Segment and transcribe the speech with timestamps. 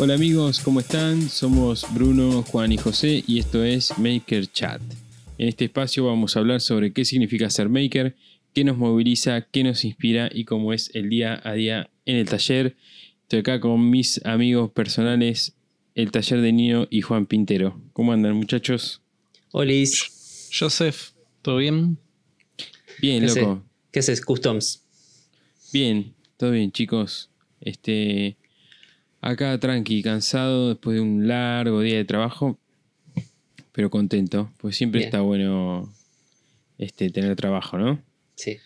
[0.00, 1.28] Hola amigos, ¿cómo están?
[1.28, 4.80] Somos Bruno, Juan y José y esto es Maker Chat.
[5.38, 8.14] En este espacio vamos a hablar sobre qué significa ser maker,
[8.54, 12.28] qué nos moviliza, qué nos inspira y cómo es el día a día en el
[12.28, 12.76] taller.
[13.22, 15.56] Estoy acá con mis amigos personales,
[15.96, 17.82] el taller de Nino y Juan Pintero.
[17.92, 19.02] ¿Cómo andan muchachos?
[19.50, 20.48] Olis.
[20.56, 21.10] Joseph,
[21.42, 21.98] ¿todo bien?
[23.00, 23.64] Bien, ¿Qué loco.
[23.90, 24.84] ¿Qué haces, Customs?
[25.72, 27.30] Bien, todo bien, chicos.
[27.60, 28.36] Este.
[29.20, 32.58] Acá tranqui, cansado después de un largo día de trabajo,
[33.72, 35.08] pero contento, pues siempre Bien.
[35.08, 35.92] está bueno
[36.78, 38.00] este, tener trabajo, ¿no?
[38.36, 38.58] Sí.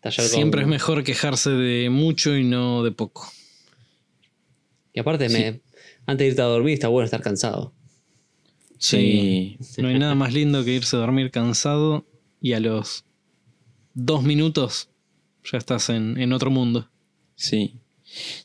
[0.00, 3.30] Taller con- Siempre es mejor quejarse de mucho y no de poco.
[4.92, 5.60] Y aparte, me,
[6.06, 7.72] antes de irte a dormir, está bueno estar cansado.
[8.78, 9.56] Sí.
[9.78, 12.04] No hay nada más lindo que irse a dormir cansado
[12.40, 13.04] y a los
[13.94, 14.90] dos minutos
[15.50, 16.90] ya estás en, en otro mundo.
[17.36, 17.76] Sí.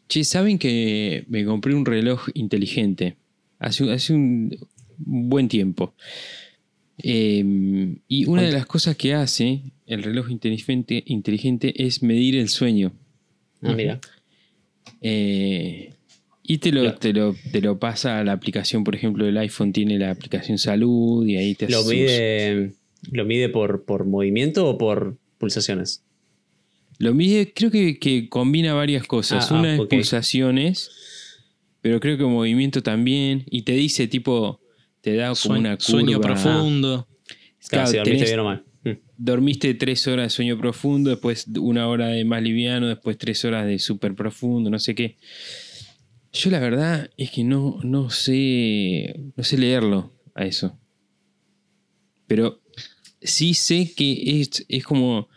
[0.07, 3.15] Che, ¿saben que me compré un reloj inteligente?
[3.59, 4.55] Hace, hace un
[4.97, 5.93] buen tiempo.
[6.99, 7.43] Eh,
[8.07, 12.93] y una de las cosas que hace el reloj inteligente, inteligente es medir el sueño.
[13.61, 13.99] Ah, mira.
[15.01, 15.93] Eh,
[16.43, 19.37] y te lo, Lo- te, lo, te lo pasa a la aplicación, por ejemplo, el
[19.37, 22.71] iPhone tiene la aplicación salud y ahí te ¿Lo hace sus- mide,
[23.11, 26.03] ¿lo mide por, por movimiento o por pulsaciones?
[26.99, 29.51] Lo mide, creo que, que combina varias cosas.
[29.51, 30.89] Ah, ah, Una es pulsaciones,
[31.81, 33.43] pero creo que movimiento también.
[33.49, 34.59] Y te dice tipo,
[35.01, 35.85] te da como Sueño, una curva.
[35.89, 37.07] sueño profundo.
[37.69, 38.63] Claro, Claro, si dormiste tenés- bien o mal.
[38.83, 38.91] Mm.
[39.17, 43.65] dormiste tres horas de sueño profundo, después una hora de más liviano, después tres horas
[43.67, 45.17] de súper profundo, no sé qué.
[46.33, 49.19] Yo la verdad es que no, no sé.
[49.35, 50.77] No sé leerlo a eso.
[52.27, 52.61] Pero
[53.21, 55.29] sí sé que es, es como.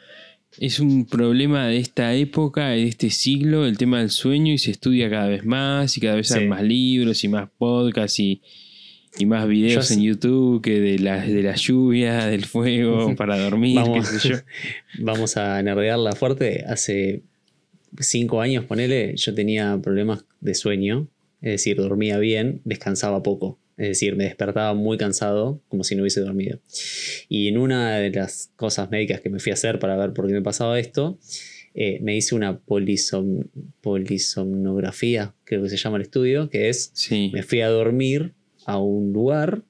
[0.58, 4.72] Es un problema de esta época, de este siglo, el tema del sueño, y se
[4.72, 8.42] estudia cada vez más, y cada vez hay más libros y más podcasts y,
[9.18, 13.38] y más videos Yo en YouTube que de la, de la lluvia, del fuego, para
[13.38, 14.10] dormir, Vamos.
[14.10, 14.36] qué sé yo.
[14.98, 16.64] Vamos a nerdearla fuerte.
[16.66, 17.22] Hace
[18.00, 21.06] cinco años, ponele, yo tenía problemas de sueño.
[21.42, 23.59] Es decir, dormía bien, descansaba poco.
[23.80, 26.60] Es decir, me despertaba muy cansado, como si no hubiese dormido.
[27.28, 30.26] Y en una de las cosas médicas que me fui a hacer para ver por
[30.26, 31.18] qué me pasaba esto,
[31.74, 33.48] eh, me hice una polisom-
[33.80, 37.30] polisomnografía, creo que se llama el estudio, que es Sí.
[37.32, 38.34] me fui a dormir
[38.66, 39.62] a un lugar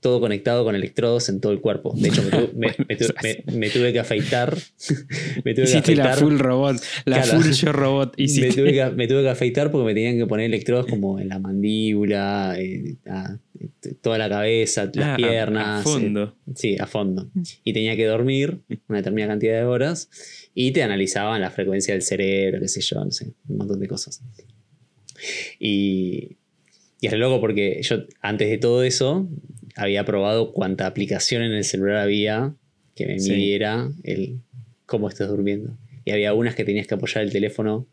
[0.00, 1.92] todo conectado con electrodos en todo el cuerpo.
[1.96, 4.56] De hecho, me, tu- me- me tu- me- me tuve que afeitar.
[5.44, 6.18] me tuve que Hiciste la afeitar.
[6.18, 7.40] full robot, la Claro.
[7.42, 8.14] full yo robot.
[8.18, 8.52] me, Hiciste.
[8.54, 11.38] tuve que, me tuve que afeitar porque me tenían que poner electrodos como en la
[11.38, 12.52] mandíbula,
[13.06, 13.38] a-
[13.80, 15.80] t- toda la cabeza, las Ah, piernas.
[15.80, 16.36] A fondo.
[16.48, 17.30] eh, sí, a fondo.
[17.64, 20.08] Y tenía que dormir una determinada cantidad de horas
[20.54, 23.86] y te analizaban la frecuencia del cerebro, qué sé yo, no sé, un montón de
[23.86, 24.22] cosas.
[25.58, 26.36] Y,
[27.00, 29.28] y es loco porque yo antes de todo eso
[29.80, 32.54] había probado cuánta aplicación en el celular había
[32.94, 33.30] que me Sí.
[33.32, 34.40] midiera el
[34.86, 35.76] cómo estás durmiendo.
[36.04, 37.86] Y había unas que tenías que apoyar el teléfono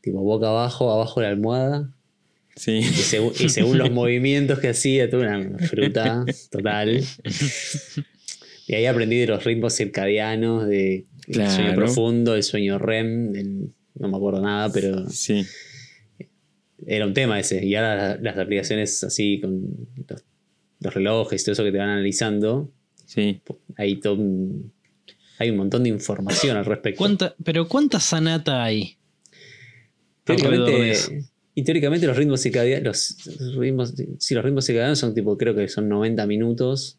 [0.00, 1.90] tipo boca abajo, abajo de la almohada.
[2.56, 2.78] Sí.
[2.78, 7.02] Y, según- y según los movimientos que hacía, tuve una fruta total.
[8.66, 13.70] Y ahí aprendí de los ritmos circadianos, de el sueño profundo, el sueño REM, el-
[13.98, 15.44] no me acuerdo nada, pero Sí.
[16.86, 17.64] era un tema ese.
[17.66, 19.62] Y ahora la- las aplicaciones así con
[20.08, 20.24] los,
[20.82, 22.70] los relojes todo eso que te van analizando,
[23.06, 23.40] Sí.
[23.76, 24.72] hay todo un,
[25.38, 26.98] hay un montón de información al respecto.
[26.98, 28.96] ¿Cuánta, pero ¿cuánta sanata hay?
[30.24, 35.54] Teóricamente, y teóricamente los ritmos circadianos, los ritmos, sí, los ritmos circadianos son tipo, creo
[35.54, 36.98] que son 90 minutos,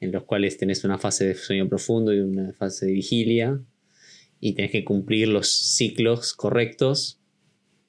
[0.00, 3.60] en los cuales tenés una fase de sueño profundo y una fase de vigilia,
[4.40, 7.20] y tenés que cumplir los ciclos correctos,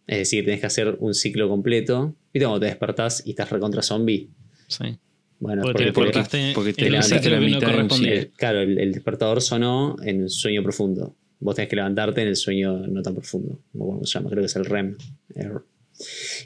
[0.07, 3.81] es decir, tenés que hacer un ciclo completo, y cuando te despertás y estás recontra
[3.81, 4.29] zombie,
[4.67, 4.97] Sí.
[5.39, 8.13] bueno, Porque te porque- despertaste porque te en el la que no mitad correspondía.
[8.13, 11.15] el- claro, el, el despertador sonó en el sueño profundo.
[11.39, 13.59] Vos tenés que levantarte en el sueño no tan profundo.
[13.77, 14.95] O como se llama, creo que es el REM.
[15.35, 15.65] Error.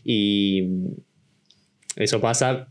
[0.03, 0.67] Y
[1.95, 2.67] eso pasa.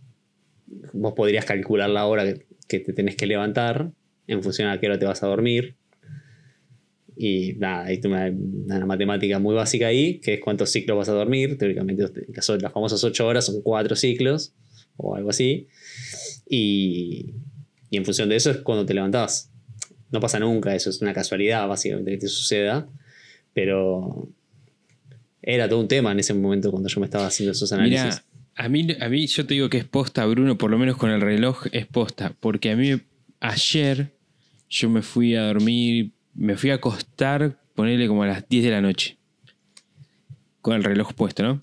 [0.93, 3.91] Vos podrías calcular la hora que, que te tenés que levantar
[4.27, 5.77] en función a qué hora te vas a dormir.
[7.17, 11.13] Y nada, hay una, una matemática muy básica ahí, que es cuántos ciclos vas a
[11.13, 11.57] dormir.
[11.59, 12.03] Teóricamente,
[12.35, 14.53] las, las famosas 8 horas son 4 ciclos
[14.99, 15.67] o algo así.
[16.49, 17.35] Y,
[17.91, 19.51] y en función de eso es cuando te levantás.
[20.11, 22.87] No pasa nunca, eso es una casualidad básicamente que te suceda.
[23.55, 24.29] Pero
[25.41, 28.23] era todo un tema en ese momento cuando yo me estaba haciendo esos análisis.
[28.55, 31.11] A mí, a mí yo te digo que es posta, Bruno, por lo menos con
[31.11, 32.35] el reloj es posta.
[32.41, 33.01] Porque a mí
[33.41, 34.13] ayer
[34.69, 38.71] yo me fui a dormir, me fui a acostar, ponerle como a las 10 de
[38.71, 39.17] la noche.
[40.61, 41.63] Con el reloj puesto, ¿no?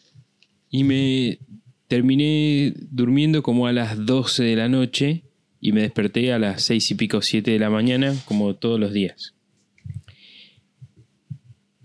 [0.76, 1.40] y me
[1.88, 5.24] terminé durmiendo como a las 12 de la noche
[5.60, 8.94] y me desperté a las 6 y pico, 7 de la mañana, como todos los
[8.94, 9.36] días.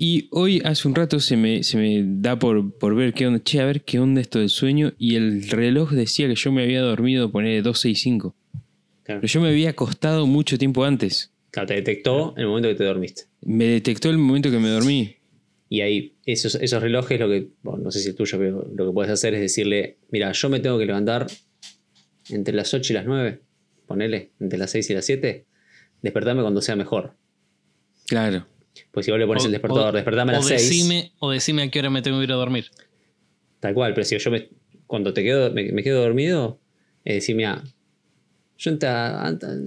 [0.03, 3.39] Y hoy, hace un rato, se me, se me da por, por ver qué onda.
[3.43, 4.95] Che, a ver qué onda esto del sueño.
[4.99, 8.35] Y el reloj decía que yo me había dormido, poner 12 y 5.
[9.03, 9.21] Claro.
[9.21, 11.33] Pero yo me había acostado mucho tiempo antes.
[11.51, 13.25] Claro, te detectó el momento que te dormiste.
[13.43, 15.17] Me detectó el momento que me dormí.
[15.73, 18.87] Y ahí, esos, esos relojes, lo que, bueno, no sé si el tuyo, pero lo
[18.89, 21.29] que puedes hacer es decirle, mira, yo me tengo que levantar
[22.29, 23.41] entre las 8 y las 9,
[23.87, 25.47] ponele, entre las 6 y las 7,
[26.03, 27.17] despertarme cuando sea mejor.
[28.09, 28.49] Claro.
[28.91, 31.13] Pues si vos le pones O- el despertador, o- despertame a o las 6, decime,
[31.21, 32.67] o decime a qué hora me tengo que ir a dormir.
[33.61, 34.49] tal cual, pero si yo me,
[34.89, 36.61] cuando te quedo, me, me quedo dormido,
[37.05, 37.63] es decir, mira,
[38.59, 38.89] yo entre,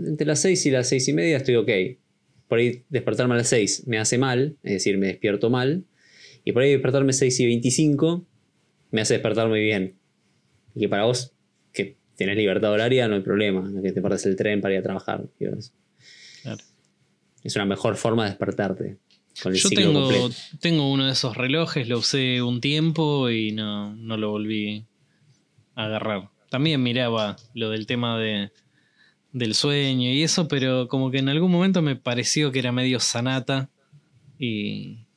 [0.07, 1.69] entre las 6 y las 6 y media estoy ok.
[2.49, 5.85] Por ahí despertarme a las 6 me hace mal, es decir, me despierto mal.
[6.43, 8.25] Y por ahí despertarme 6 y 25
[8.91, 9.95] me hace despertar muy bien.
[10.75, 11.31] Y que para vos,
[11.71, 13.69] que tenés libertad horaria, no hay problema.
[13.81, 15.25] Que te partes el tren para ir a trabajar.
[15.37, 15.57] Claro.
[17.43, 18.97] Es una mejor forma de despertarte.
[19.41, 20.35] Con el Yo tengo, completo.
[20.59, 24.85] tengo uno de esos relojes, lo usé un tiempo y no, no lo volví
[25.75, 26.29] a agarrar.
[26.49, 28.51] También miraba lo del tema de,
[29.31, 32.99] del sueño y eso, pero como que en algún momento me pareció que era medio
[32.99, 33.69] sanata
[34.37, 35.07] y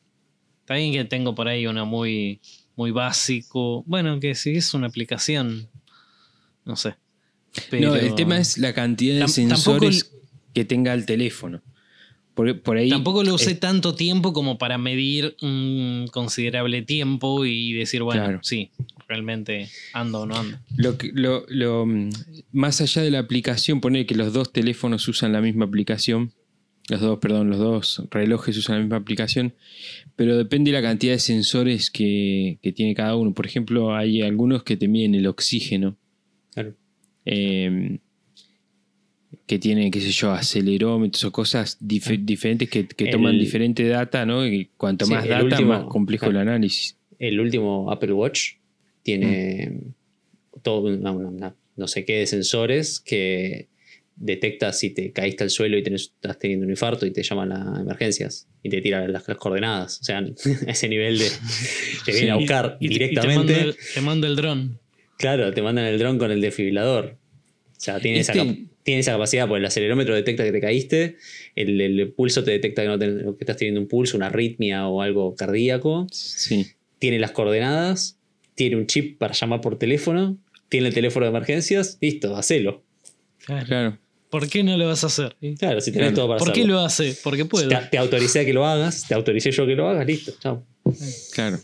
[0.66, 2.40] también que tengo por ahí una muy,
[2.76, 3.82] muy básico.
[3.86, 5.68] Bueno, que si es una aplicación,
[6.64, 6.94] no sé.
[7.72, 10.12] No, el tema es la cantidad de sensores
[10.52, 11.62] que tenga el teléfono.
[12.34, 12.90] Por, por ahí.
[12.90, 18.40] Tampoco lo usé tanto tiempo como para medir un considerable tiempo y decir, bueno, Claro.
[18.42, 18.70] sí,
[19.08, 20.58] realmente ando o no ando.
[20.76, 22.10] Lo, que- lo- lo, mm,
[22.52, 26.30] más allá de la aplicación, poner que los dos teléfonos usan la misma aplicación.
[26.88, 29.54] Los dos, perdón, los dos relojes usan la misma aplicación.
[30.14, 33.34] Pero depende de la cantidad de sensores que, que tiene cada uno.
[33.34, 35.96] Por ejemplo, hay algunos que te miden el oxígeno.
[36.54, 36.74] Claro.
[37.24, 37.98] eh,
[39.46, 44.24] que tiene, qué sé yo, acelerómetros o cosas dif- diferentes que, que toman diferente data,
[44.26, 44.44] ¿no?
[44.46, 46.96] Y cuanto Sí, más data, último- más complejo el análisis.
[47.18, 48.54] El último Apple Watch
[49.02, 50.60] tiene Mm.
[50.62, 53.68] todo una- no sé qué de sensores que
[54.16, 57.52] detecta si te caíste al suelo y tenés- estás teniendo un infarto y te llaman
[57.52, 60.00] a emergencias y te tira las, las coordenadas.
[60.00, 60.24] O sea, a
[60.70, 61.28] ese nivel de.
[62.04, 63.52] Te viene a Sí, buscar y- te- y directamente.
[63.52, 64.78] te mando el, te mando el dron.
[65.18, 67.16] Claro, te mandan el dron con el desfibrilador.
[67.76, 71.16] O sea, tiene, esa, Este- tiene esa capacidad, porque el acelerómetro detecta que te caíste,
[71.54, 74.86] el, el pulso te detecta que, no ten- que estás teniendo un pulso, una arritmia
[74.88, 76.06] o algo cardíaco.
[76.12, 76.66] Sí.
[76.98, 78.18] Tiene las coordenadas,
[78.54, 80.38] tiene un chip para llamar por teléfono,
[80.70, 82.82] tiene el teléfono de emergencias, listo, hacelo.
[83.44, 83.98] Claro.
[84.31, 85.37] ¿Por qué no lo vas a hacer?
[85.58, 86.14] Claro, si tenés Claro.
[86.17, 86.75] todo para ¿Por qué hacerlo.
[86.75, 87.17] lo hace?
[87.23, 87.69] Porque puedo.
[87.69, 90.32] Te, te autoricé a que lo hagas, te autoricé yo a que lo hagas, listo,
[90.40, 90.64] chao.
[91.32, 91.58] Claro.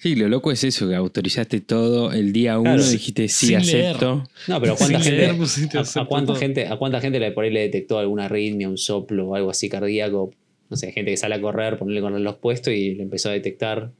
[0.00, 3.66] Sí, lo loco es eso, que autorizaste todo el día uno, Claro, dijiste sí, sin
[3.66, 3.86] leer.
[3.96, 4.28] acepto.
[4.46, 6.40] No, pero ¿a cuánta, Sin gente, leer a- cuánta todo.
[6.40, 9.50] gente, ¿a cuánta gente le, por ahí le detectó alguna arritmia, un soplo o algo
[9.50, 10.30] así cardíaco?
[10.70, 13.32] No sé, gente que sale a correr, ponerle con los puestos y le empezó a
[13.32, 13.90] detectar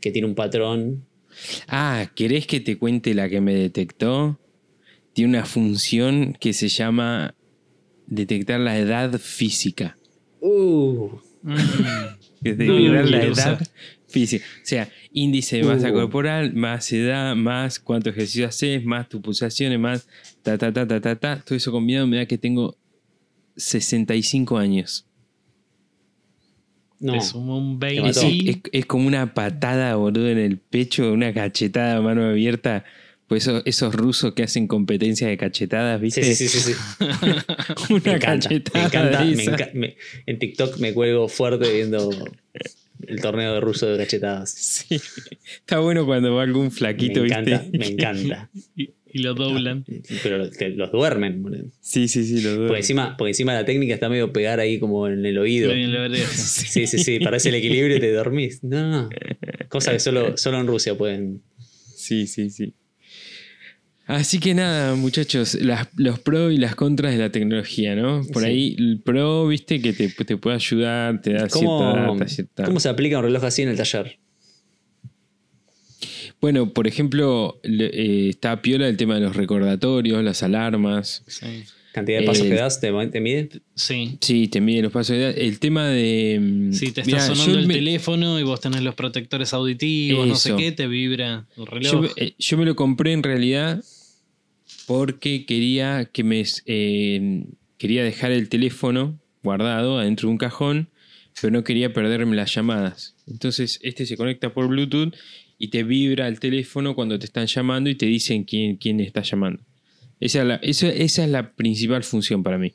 [0.00, 1.06] que tiene un patrón.
[1.68, 4.38] Ah, ¿querés que te cuente la que me detectó?
[5.16, 7.34] Tiene una función que se llama
[8.06, 9.96] detectar la edad física.
[10.40, 11.08] Uh,
[11.42, 11.54] Mm.
[11.54, 11.56] No
[12.42, 13.68] detectar la edad
[14.08, 14.44] física.
[14.62, 15.94] O sea, índice de masa Uh.
[15.94, 20.06] corporal, más edad, más cuánto ejercicio haces, más tus pulsaciones, más
[20.42, 21.40] ta ta ta ta ta ta.
[21.44, 22.76] Todo eso combinado me da que tengo
[23.56, 25.06] 65 años.
[27.00, 27.12] no.
[27.12, 28.08] Te sumo un Te 20.
[28.10, 32.84] Es, es- es como una patada, boludo, en el pecho, una cachetada a mano abierta.
[33.28, 36.22] Pues esos, esos rusos que hacen competencia de cachetadas, ¿viste?
[36.22, 37.04] Sí, sí, sí, sí, sí.
[37.92, 38.48] Una Me encanta.
[38.48, 38.78] cachetada.
[38.78, 39.56] Me encanta, de me esa.
[39.56, 42.08] enca- me- en TikTok me cuelgo fuerte viendo
[43.08, 44.50] el torneo de ruso de cachetadas.
[44.50, 45.00] Sí.
[45.58, 47.78] Está bueno cuando va algún Me flaquito, encanta, ¿viste?
[47.78, 48.50] me encanta.
[48.76, 49.84] Y, y lo doblan.
[50.22, 51.42] Pero te- los duermen.
[51.42, 51.64] boludo.
[51.80, 52.66] Sí, sí, sí, lo dudo.
[52.68, 55.74] Porque encima, porque encima la técnica está medio pegar ahí como en el oído.
[55.74, 56.18] Lo veré.
[56.26, 58.62] Sí, sí, sí, parece el equilibrio y te dormís.
[58.62, 59.08] No, no.
[59.68, 61.42] Cosa que solo, solo en Rusia pueden.
[61.96, 62.74] Sí, sí, sí.
[64.06, 68.22] Así que nada, muchachos, las- los pros y las contras de la tecnología, ¿no?
[68.32, 68.48] Por Sí.
[68.48, 72.64] ahí el pro, viste, que te, te puede ayudar, te da ¿Cómo, cierta data, cierta...
[72.64, 74.18] ¿Cómo se aplica un reloj así en el taller?
[76.40, 81.24] Bueno, por ejemplo, eh, está piola el tema de los recordatorios, las alarmas.
[81.26, 81.64] Sí.
[81.92, 82.78] ¿Cantidad de pasos Eh, que das?
[82.78, 83.48] ¿Te, te mide?
[83.74, 84.18] Sí.
[84.20, 85.34] Sí, te mide los pasos de edad.
[85.38, 86.38] El tema de...
[86.40, 90.28] mm, Si te está mirá, sonando el me- teléfono y vos tenés los protectores auditivos,
[90.28, 91.90] no sé qué, te vibra el reloj.
[92.06, 93.82] Yo, eh, yo me lo compré en realidad
[94.86, 97.44] porque quería que me eh,
[97.78, 100.88] quería dejar el teléfono guardado adentro de un cajón,
[101.40, 103.14] pero no quería perderme las llamadas.
[103.26, 105.14] Entonces este se conecta por Bluetooth
[105.58, 109.22] y te vibra el teléfono cuando te están llamando y te dicen quién, quién está
[109.22, 109.62] llamando.
[110.20, 112.72] Esa es la, esa, esa es la principal función para mí.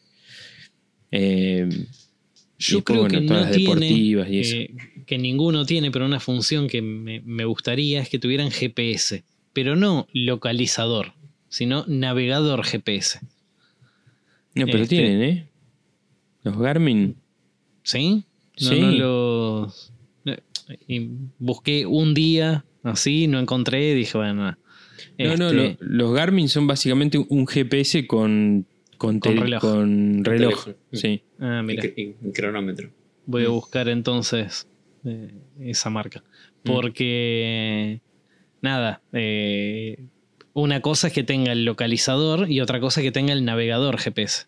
[1.11, 1.67] Eh,
[2.59, 4.55] Yo después, creo bueno, que todas no las tiene, deportivas y eso.
[4.55, 4.75] eh,
[5.05, 9.75] que ninguno tiene, pero una función que me, me gustaría es que tuvieran GPS, pero
[9.75, 11.13] no localizador,
[11.51, 13.19] sino navegador GPS.
[14.55, 15.47] no, pero este- tienen, ¿eh?
[16.43, 17.15] Los Garmin.
[17.83, 18.23] ¿Sí?
[18.61, 18.79] No, Sí.
[18.81, 19.93] no los...
[20.87, 24.57] y busqué un día así, no encontré, dije, bueno...
[25.17, 28.65] No, no, este, lo- los Garmin son básicamente un GPS con,
[28.97, 29.61] con, Con reloj.
[29.61, 30.63] con reloj.
[30.65, 30.75] teléfono.
[30.93, 31.21] Sí.
[31.39, 31.83] ah, mira.
[31.85, 32.89] y cronómetro.
[33.25, 33.53] Voy a Mm.
[33.53, 34.67] buscar entonces
[35.05, 36.23] eh, esa marca.
[36.63, 36.71] Mm.
[36.71, 38.01] Porque,
[38.61, 39.97] nada, eh,
[40.53, 43.97] una cosa es que tenga el localizador y otra cosa es que tenga el navegador
[43.97, 44.45] GPS.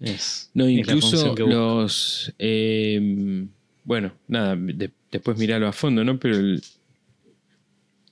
[0.00, 2.32] Es, No, incluso los.
[2.38, 3.46] eh,
[3.84, 6.18] bueno, nada, de- después mirarlo a fondo, ¿no?
[6.18, 6.62] Pero el,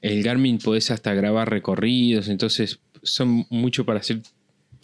[0.02, 4.20] el Garmin podés hasta grabar recorridos, entonces son mucho para hacer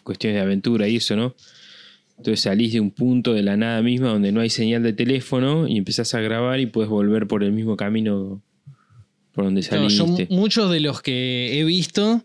[0.02, 1.34] cuestiones de aventura y eso, ¿no?
[2.16, 5.66] Entonces salís de un punto de la nada misma donde no hay señal de teléfono
[5.66, 8.40] y empezás a grabar y puedes volver por el mismo camino
[9.34, 10.02] por donde yo saliste.
[10.04, 12.22] mu- muchos de los que he visto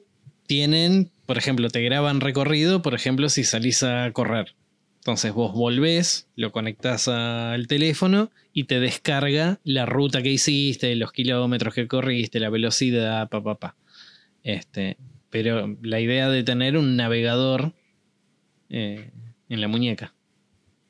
[0.48, 4.56] tienen, por ejemplo, te graban recorrido, por ejemplo, si salís a correr.
[5.00, 11.12] Entonces vos volvés, lo conectás al teléfono y te descarga la ruta que hiciste, los
[11.12, 13.76] kilómetros que corriste, la velocidad, pa, pa, pa.
[14.44, 14.98] Este,
[15.30, 17.74] pero la idea de tener un navegador
[18.70, 19.12] eh,
[19.48, 20.14] en la muñeca.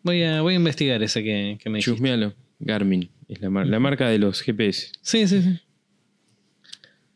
[0.03, 1.91] Voy a, voy a investigar ese que, que me dijiste.
[1.95, 4.91] Chusmealo, Garmin, es la, mar- la marca de los GPS.
[5.01, 5.59] Sí, sí, sí.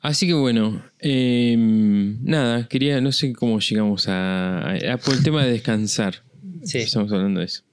[0.03, 5.43] Así que bueno, eh, nada, quería, no sé cómo llegamos a, a- por el tema
[5.45, 6.15] de descansar.
[6.63, 6.79] Sí.
[6.79, 7.63] Estamos hablando de eso.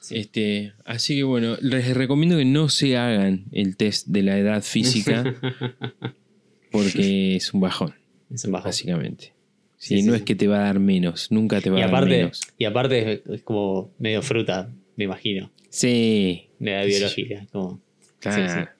[0.00, 0.16] Sí.
[0.18, 4.62] Este, así que bueno, les recomiendo que no se hagan el test de la edad
[4.62, 5.24] física
[6.70, 7.94] porque es un bajón,
[8.32, 8.66] Es un bajo.
[8.66, 9.32] básicamente.
[9.78, 10.18] Sí, no sí.
[10.18, 12.40] es que te va a dar menos, nunca te va Y a dar menos.
[12.58, 17.46] y aparte es, como medio fruta, me imagino, Sí, de la biología.
[17.52, 17.80] Como,
[18.20, 18.70] claro.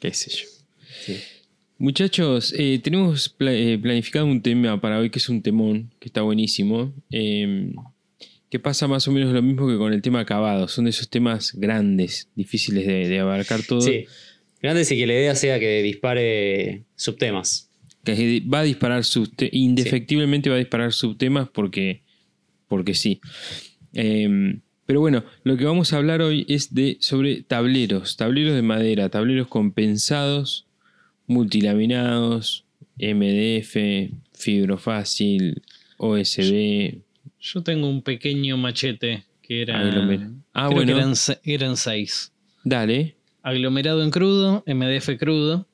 [0.00, 1.14] Qué sé yo.
[1.78, 6.08] Muchachos, eh, tenemos pla- eh, planificado un tema para hoy que es un temón, que
[6.08, 6.92] está buenísimo.
[7.10, 7.72] eh,
[8.50, 10.68] que pasa más o menos lo mismo que con el tema acabado.
[10.68, 13.82] Son de esos temas grandes, difíciles de, de abarcar todo.
[13.82, 14.06] Sí.
[14.62, 17.68] Grande sí que la idea sea que dispare subtemas.
[18.04, 22.00] Que va a disparar subte- indefectiblemente va a disparar subtemas porque,
[22.68, 23.20] porque sí.
[23.92, 28.62] Eh, pero bueno, lo que vamos a hablar hoy es de sobre tableros, tableros de
[28.62, 30.66] madera, tableros compensados,
[31.28, 32.64] multilaminados,
[32.98, 33.76] MDF,
[34.32, 35.62] fibrofácil,
[35.98, 37.02] OSB.
[37.40, 39.80] Yo tengo un pequeño machete que era.
[40.52, 40.92] Ah, bueno.
[40.92, 42.32] eran, se- eran seis.
[42.64, 43.16] Dale.
[43.42, 45.68] Aglomerado en crudo, MDF crudo,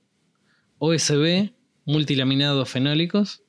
[0.78, 1.50] OSB,
[1.86, 3.42] multilaminados fenólicos,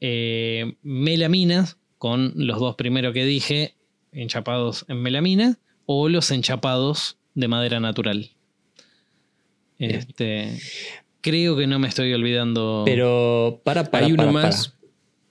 [0.00, 3.74] eh, melaminas, con los dos primeros que dije,
[4.12, 8.30] enchapados en melamina, o los enchapados de madera natural.
[9.90, 10.48] Este,
[11.20, 12.82] creo que no me estoy olvidando.
[12.84, 14.74] Pero para, para, hay uno para, más.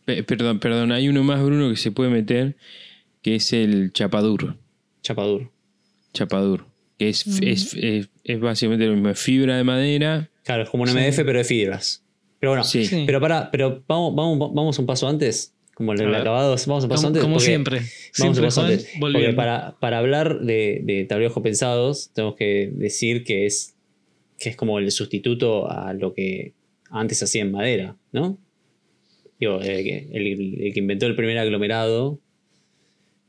[0.06, 0.92] pe- perdón, perdón.
[0.92, 2.56] Hay uno más, Bruno, que se puede meter,
[3.22, 4.58] que es el chapaduro.
[5.02, 5.52] Chapaduro.
[6.14, 6.68] Chapaduro.
[6.98, 9.10] Que es, es, es- es básicamente lo mismo.
[9.10, 10.30] es Fibra de madera.
[10.44, 10.96] Claro, es como un Sí.
[10.98, 12.04] MDF, pero de fibras.
[12.40, 12.86] Pero bueno, Sí.
[12.86, 13.04] Sí.
[13.06, 15.54] pero para, pero vamos, vamos, vamos un paso antes.
[15.76, 17.24] Como el, A acabado, vamos un paso como, antes.
[17.24, 17.78] como siempre.
[17.78, 18.90] Vamos Siempre un paso Juan, antes.
[19.00, 23.73] Porque para, para hablar de, de tableros compensados, tenemos que decir que es,
[24.44, 26.54] que es como el sustituto a lo que
[26.90, 28.38] antes hacía en madera, ¿no?
[29.40, 32.20] Digo, el, que- el- el que inventó el primer aglomerado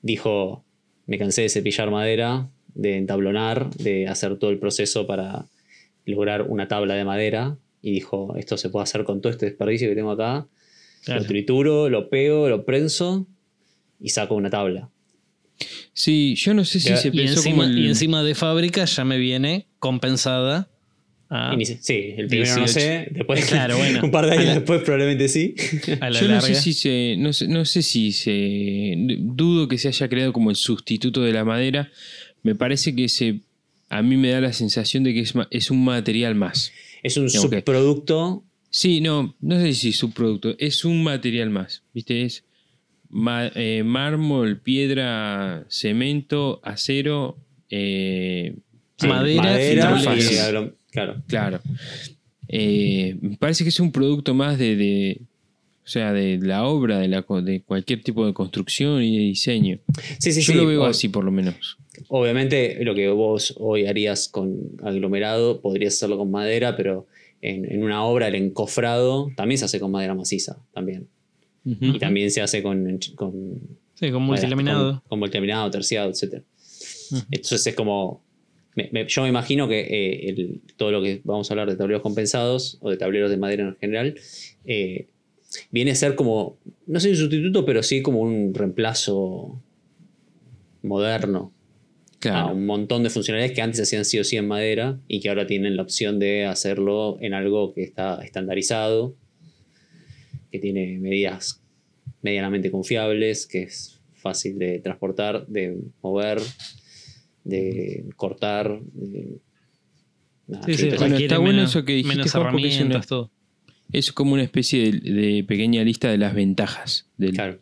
[0.03, 0.65] dijo:
[1.07, 5.47] Me cansé de cepillar madera, de entablonar, de hacer todo el proceso para
[6.07, 7.57] lograr una tabla de madera.
[7.83, 10.47] Y dijo: Esto se puede hacer con todo este desperdicio que tengo acá.
[11.05, 11.21] Claro.
[11.23, 13.27] Lo trituro, lo pego, lo prenso
[14.01, 14.89] y saco una tabla.
[15.93, 18.35] Sí, yo no sé si Ya, se Y pensó encima, como el- y encima de
[18.35, 20.69] fábrica ya me viene compensada
[21.37, 22.73] a, Inici- sí, el primero no 18.
[22.81, 24.01] sé, después Claro, bueno.
[24.05, 25.55] un par de años la- después probablemente sí.
[26.01, 27.17] a la Yo no sé si se.
[27.19, 28.95] No sé, no sé si se.
[29.19, 31.91] Dudo que se haya creado como el sustituto de la madera.
[32.43, 33.41] Me parece que se.
[33.89, 36.73] A mí me da la sensación de que es, es un material más.
[37.03, 38.45] Es un Digamos que- subproducto.
[38.71, 40.57] Sí, no, no sé si subproducto.
[40.59, 41.83] Es un material más.
[41.95, 42.23] ¿Viste?
[42.23, 42.45] Es
[43.09, 47.37] ma- eh, mármol, piedra, cemento, acero.
[47.71, 48.55] eh,
[48.99, 51.23] sí, Madera y madera y claro.
[51.27, 51.61] Claro.
[52.49, 55.21] Eh, me parece que es un producto más de, de-
[55.85, 59.79] o sea, de la obra, de, la, de cualquier tipo de construcción y de diseño.
[60.19, 60.59] Sí, sí, Yo sí.
[60.59, 61.77] lo veo o- así por lo menos.
[62.09, 67.07] obviamente lo que vos hoy harías con aglomerado, podrías hacerlo con madera, pero
[67.43, 71.07] en, en una obra el encofrado también se hace con madera maciza, también.
[71.67, 73.33] Y también se hace con, con
[73.95, 75.01] Sí, con multilaminado.
[75.01, 76.43] Con, con multilaminado, terciado, etc.
[77.31, 78.24] Entonces es como.
[78.75, 81.77] Me- me- yo me imagino que eh, el- todo lo que vamos a hablar de
[81.77, 84.15] tableros compensados o de tableros de madera en general
[84.65, 85.07] eh,
[85.71, 86.59] viene a ser como.
[86.87, 89.61] No sé un sustituto, pero sí como un reemplazo
[90.83, 91.53] moderno
[92.31, 95.29] a un montón de funcionalidades que antes hacían sí o sí en madera y que
[95.29, 99.15] ahora tienen la opción de hacerlo en algo que está estandarizado,
[100.51, 101.61] que tiene medidas
[102.23, 106.39] medianamente confiables, que es fácil de transportar, de mover,
[107.45, 108.81] de cortar.
[108.83, 109.39] de-
[110.47, 112.75] nada, Sí, sí, entonces- Bueno, está bueno menos- eso que dijiste, menos Juan, porque es
[112.75, 113.31] herramientas, una- todo.
[113.93, 117.61] Es como una especie de, de pequeña lista de las ventajas del- claro.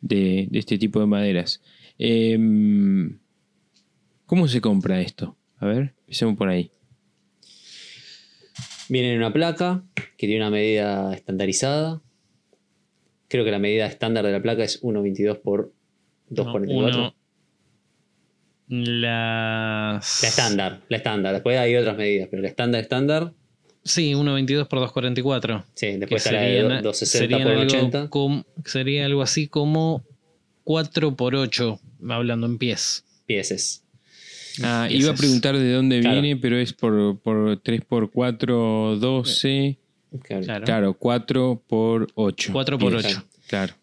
[0.00, 1.60] de, de este tipo de maderas.
[1.98, 3.18] Em,
[4.26, 5.36] ¿Cómo se compra esto?
[5.58, 6.70] A ver, empecemos por ahí.
[8.90, 9.84] Viene en una placa
[10.16, 12.00] que tiene una medida estandarizada.
[13.28, 15.72] Creo que la medida estándar de la placa es 1.22 por
[16.30, 17.14] 2.44.
[18.68, 20.22] Las...
[20.22, 21.32] La estándar, la estándar.
[21.34, 23.32] Después hay otras medidas, pero la estándar estándar,
[23.84, 25.64] Sí, 1.22 por 2.44.
[25.72, 28.10] sí, que después está la de serían- 260 serían por algo 80.
[28.10, 30.04] com- sería algo así como
[30.64, 33.04] 4 por 8, hablando en pies.
[33.24, 33.84] Pieces.
[34.62, 36.20] Ah, Ese iba a preguntar de dónde Claro.
[36.20, 39.78] viene, pero es por, por 3x4, 12.
[40.22, 40.44] Claro.
[40.44, 40.64] Claro.
[40.66, 42.50] Claro, 4 por 8.
[42.52, 43.06] 4 por Pies.
[43.06, 43.24] 8.
[43.46, 43.74] Claro.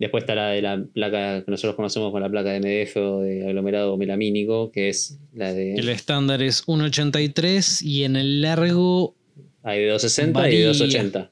[0.00, 3.20] Después está la de la placa que nosotros conocemos con la placa de MDF o
[3.20, 5.74] de aglomerado melamínico, que es la de.
[5.74, 9.14] El estándar es 1.83 y en el largo
[9.62, 11.30] Hay de 260 y de 280.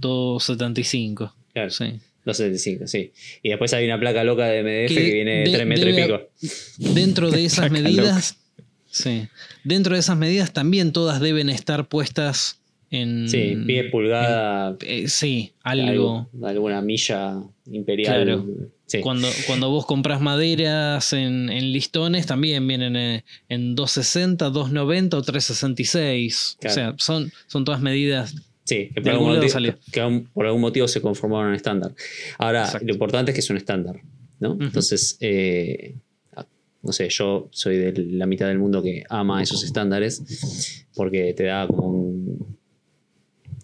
[0.00, 1.32] 2.75.
[1.52, 1.84] Claro, Sí.
[2.24, 3.12] 275, sí.
[3.42, 5.90] Y después hay una placa loca de MDF que, Que viene de de- 3 metros
[5.90, 6.92] y pico.
[6.94, 8.36] Dentro de esas medidas.
[8.90, 9.28] Sí.
[9.62, 13.28] Dentro de esas medidas también todas deben estar puestas en.
[13.28, 16.28] Sí, pie, pulgada, eh, sí, algo.
[16.32, 18.24] algo- alguna milla imperial.
[18.24, 18.46] Claro.
[18.86, 19.00] Sí.
[19.00, 25.22] Cuando, cuando vos compras maderas en, en listones, también vienen eh, en 260, 290 o
[25.22, 26.56] 366.
[26.60, 26.72] Claro.
[26.72, 28.34] O sea, son, son todas medidas.
[28.64, 29.76] Sí, que por algún, motivo, salió.
[29.92, 31.92] que aún- por algún motivo se conformaron en estándar.
[32.38, 32.86] Ahora, Exacto.
[32.86, 34.00] lo importante es que es un estándar,
[34.40, 34.56] ¿no?
[34.60, 35.94] Entonces, eh,
[36.82, 41.44] no sé, yo soy de la mitad del mundo que ama esos estándares porque te
[41.44, 42.56] da como un,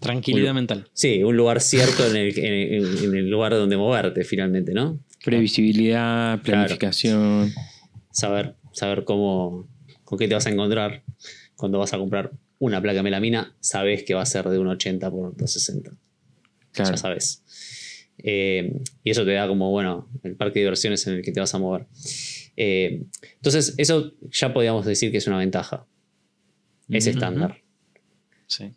[0.02, 0.88] Tranquilidad mental.
[0.92, 2.52] sí, un lugar cierto en el, en
[2.84, 4.98] el- en el lugar donde moverte finalmente, ¿no?
[5.24, 7.50] Previsibilidad, planificación.
[8.10, 9.68] Saber, saber cómo,
[10.04, 11.02] con qué te vas a encontrar
[11.56, 14.66] cuando vas a comprar una placa de melamina, sabes que va a ser de un
[14.68, 15.92] 80 por 260.
[16.72, 16.90] Claro.
[16.90, 17.42] ya sabes.
[18.18, 18.72] Eh,
[19.04, 21.54] y eso te da como, bueno, el parque de diversiones en el que te vas
[21.54, 21.86] a mover.
[22.56, 23.02] Eh,
[23.36, 25.86] entonces, eso ya podríamos decir que es una ventaja.
[26.88, 27.62] Es estándar.
[28.46, 28.70] Sí.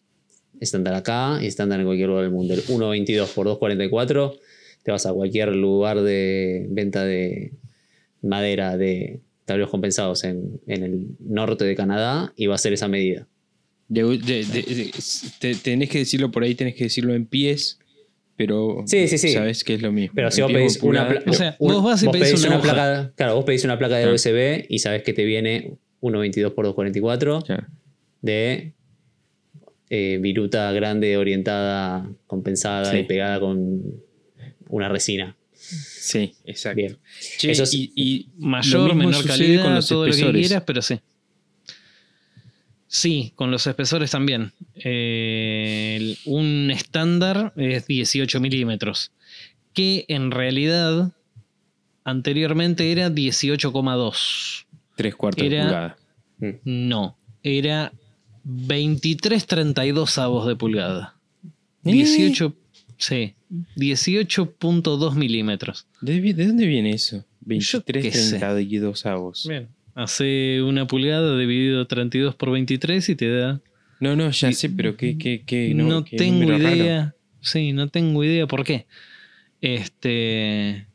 [0.60, 2.54] Estándar acá y estándar en cualquier lugar del mundo.
[2.54, 4.38] El 1.22 por 2.44,
[4.84, 7.52] te vas a cualquier lugar de venta de
[8.22, 12.88] madera de tableros compensados en, en el norte de Canadá y va a ser esa
[12.88, 13.28] medida.
[13.88, 14.92] De- de- de-
[15.40, 17.78] te- tenés que decirlo por ahí, tenés que decirlo en pies,
[18.36, 19.30] pero Sí, sí, sí.
[19.34, 20.14] sabes que es lo mismo.
[20.16, 22.44] Pero si En vos pies pedís una, pulgada, pla- O sea, vos vas y pedís
[22.46, 22.62] una hoja.
[22.74, 24.16] placa, claro, vos pedís una placa de Claro.
[24.16, 27.68] USB y sabes que te viene 1.22 por 2.44 Claro.
[28.24, 28.74] de
[29.90, 32.98] eh, viruta grande, orientada, compensada Sí.
[33.00, 33.82] y pegada con
[34.70, 35.36] una resina.
[35.54, 36.76] Sí, exacto.
[36.78, 36.98] Bien.
[37.38, 40.48] Che, Eso es- y, y Mayor, menor calidad, con los todo lo que espesores.
[40.48, 41.00] quieras, pero sí.
[42.88, 44.52] Sí, con los espesores también.
[44.76, 49.12] Eh, un estándar es 18 milímetros,
[49.74, 51.12] que en realidad
[52.04, 54.66] anteriormente era 18,2.
[54.96, 55.98] Tres cuartos Era- de pulgada.
[56.64, 57.92] No, era
[58.46, 61.16] 23,32 avos de pulgada.
[61.84, 61.92] ¿Eh?
[61.92, 62.54] 18,
[62.98, 63.34] sí,
[63.76, 65.88] 18.2 milímetros.
[66.02, 67.18] ¿De, de dónde viene eso?
[67.18, 68.40] Yo 23, qué sé.
[68.40, 69.46] 32 avos.
[69.48, 69.68] Bien.
[69.94, 73.62] Hace una pulgada dividido 32 por 23 y te da.
[74.00, 76.76] No, no, ya sé, pero qué, qué, qué, no qué tengo número raro.
[76.76, 77.16] idea.
[77.42, 78.88] Sí, no tengo idea por qué.
[79.62, 80.88] Este.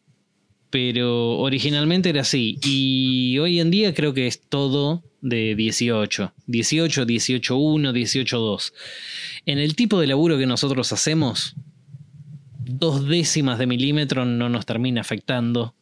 [0.69, 2.59] Pero originalmente era así.
[2.63, 6.33] Y hoy en día creo que es todo de 18.
[6.47, 8.73] 18, 18.1, 18.2.
[9.47, 11.55] En el tipo de laburo que nosotros hacemos,
[12.59, 15.75] dos décimas de milímetro no nos termina afectando,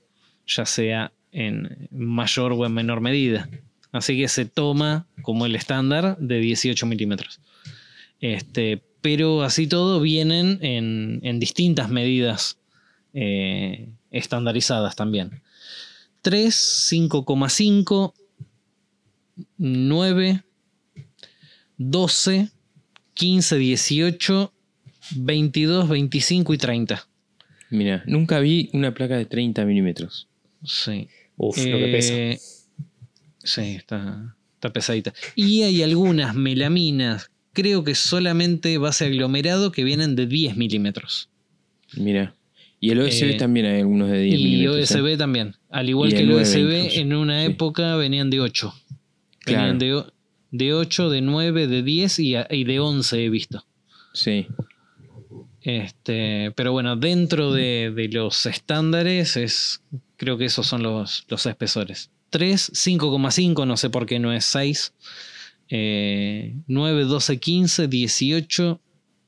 [0.46, 3.48] ya sea en mayor o en menor medida.
[3.92, 7.40] Así que se toma como el estándar de 18 milímetros.
[8.20, 12.59] Este, pero así todo vienen en, en distintas medidas
[13.14, 15.42] eh, estandarizadas también.
[16.22, 18.12] 3, 5,5,
[19.59, 20.42] 9,
[21.77, 22.48] 12,
[23.14, 24.53] 15, 18,
[25.16, 27.09] 22, 25 y 30.
[27.70, 30.29] Mira, nunca vi una placa de 30 milímetros.
[30.64, 31.09] Sí.
[31.37, 32.12] Uf, lo que pesa.
[32.14, 32.38] Eh,
[33.44, 35.14] Sí, está, está pesadita.
[35.35, 41.31] Y hay algunas melaminas, creo que solamente base aglomerado, que vienen de 10 milímetros.
[41.96, 42.35] Mira.
[42.81, 44.90] Y el OSB Eh, también hay algunos de 10 Y milímetros.
[44.90, 44.94] ¿eh?
[45.01, 45.55] OSB también.
[45.70, 47.01] Al igual Y que el 9 OSB, incluso.
[47.01, 47.53] en una Sí.
[47.53, 48.74] época venían de 8.
[49.48, 49.78] Claro.
[49.78, 50.04] Venían de,
[50.50, 53.66] de 8, de 9, de 10 y, y de 11 he visto.
[54.12, 54.46] Sí.
[55.62, 59.82] Este, pero bueno, dentro de, de los estándares, es,
[60.16, 62.11] creo que esos son los, los espesores.
[62.30, 64.94] 3, 5,5, no sé por qué no es 6.
[65.70, 68.80] Eh, 9, 12, 15, 18,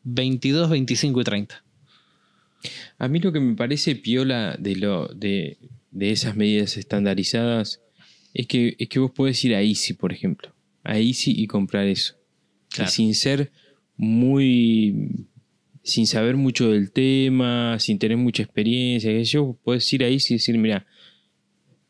[0.04, 1.64] 22, 25 y 30.
[2.98, 5.58] A mí lo que me parece piola de, lo, de,
[5.90, 7.80] de esas medidas estandarizadas
[8.34, 10.52] es que, es que vos podés ir a Easy, por ejemplo.
[10.84, 12.14] A Easy y comprar eso.
[12.70, 12.90] Claro.
[12.90, 13.50] Sin ser
[13.96, 15.26] muy.
[15.82, 20.34] sin saber mucho del tema, sin tener mucha experiencia, que yo, podés ir a Easy
[20.34, 20.86] y decir, mira,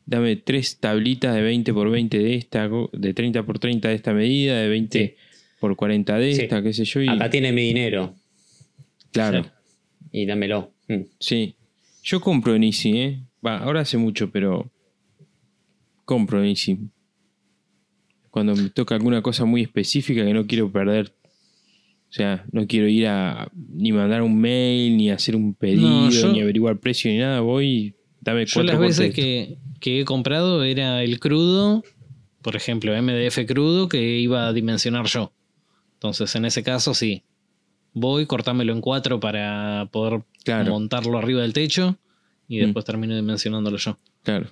[0.06, 4.12] dame tres tablitas de 20 por 20 de esta, de 30 por 30 de esta
[4.14, 5.14] medida, de 20 Sí.
[5.60, 6.42] por 40 de Sí.
[6.42, 7.02] esta, qué sé yo.
[7.02, 8.14] Y, Acá tiene mi dinero
[9.12, 9.44] claro.
[10.12, 10.72] y dámelo.
[10.88, 11.02] Mm.
[11.18, 11.54] Sí.
[12.02, 13.20] Yo compro en Easy, ¿eh?
[13.44, 14.70] Va, ahora hace mucho, pero
[16.10, 16.76] compro Easy.
[18.30, 21.14] Cuando me toca alguna cosa muy específica que no quiero perder.
[22.08, 26.10] O sea, no quiero ir a ni mandar un mail, ni hacer un pedido, No,
[26.10, 27.40] yo- ni averiguar precio, ni nada.
[27.40, 31.84] Voy y dame Yo cuatro las cortes veces que, que he comprado era el crudo,
[32.42, 35.32] por ejemplo, MDF crudo que iba a dimensionar yo.
[35.94, 37.22] Entonces, en ese caso, sí.
[37.92, 40.72] Voy, cortámelo en cuatro para poder Claro.
[40.72, 41.96] montarlo arriba del techo
[42.48, 42.64] y Mm.
[42.64, 43.98] después termino dimensionándolo yo.
[44.24, 44.48] Claro.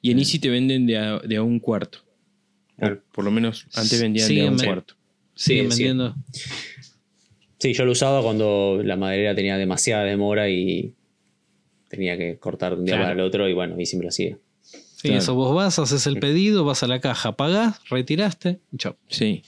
[0.00, 1.98] Y en Easy te venden de a, de a un cuarto.
[2.76, 3.02] O Claro.
[3.12, 4.94] por lo menos antes vendían de a un cuarto.
[5.34, 5.82] Siguen Sí, sí.
[5.84, 6.14] vendiendo.
[7.58, 10.94] Sí, yo lo usaba cuando la maderera tenía demasiada demora y
[11.88, 13.04] tenía que cortar de un día Claro.
[13.10, 14.38] para el otro y bueno, y siempre lo hacía.
[14.62, 15.18] Sí, Claro.
[15.18, 18.96] eso vos vas, haces el pedido, vas a la caja, pagás, retiraste, y chao.
[19.08, 19.42] Sí.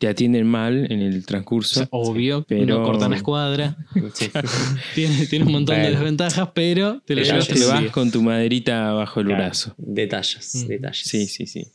[0.00, 1.74] Te atienden mal en el O transcurso.
[1.80, 3.76] sea, obvio, pero- no cortan escuadra,
[4.14, 4.28] Sí.
[4.96, 8.92] tiene, tiene un montón de desventajas, pero te lo llevas te vas con tu maderita
[8.92, 9.74] bajo el Claro, brazo.
[9.76, 10.66] Detalles, Mm.
[10.68, 11.02] detalles.
[11.06, 11.66] Sí, sí, sí.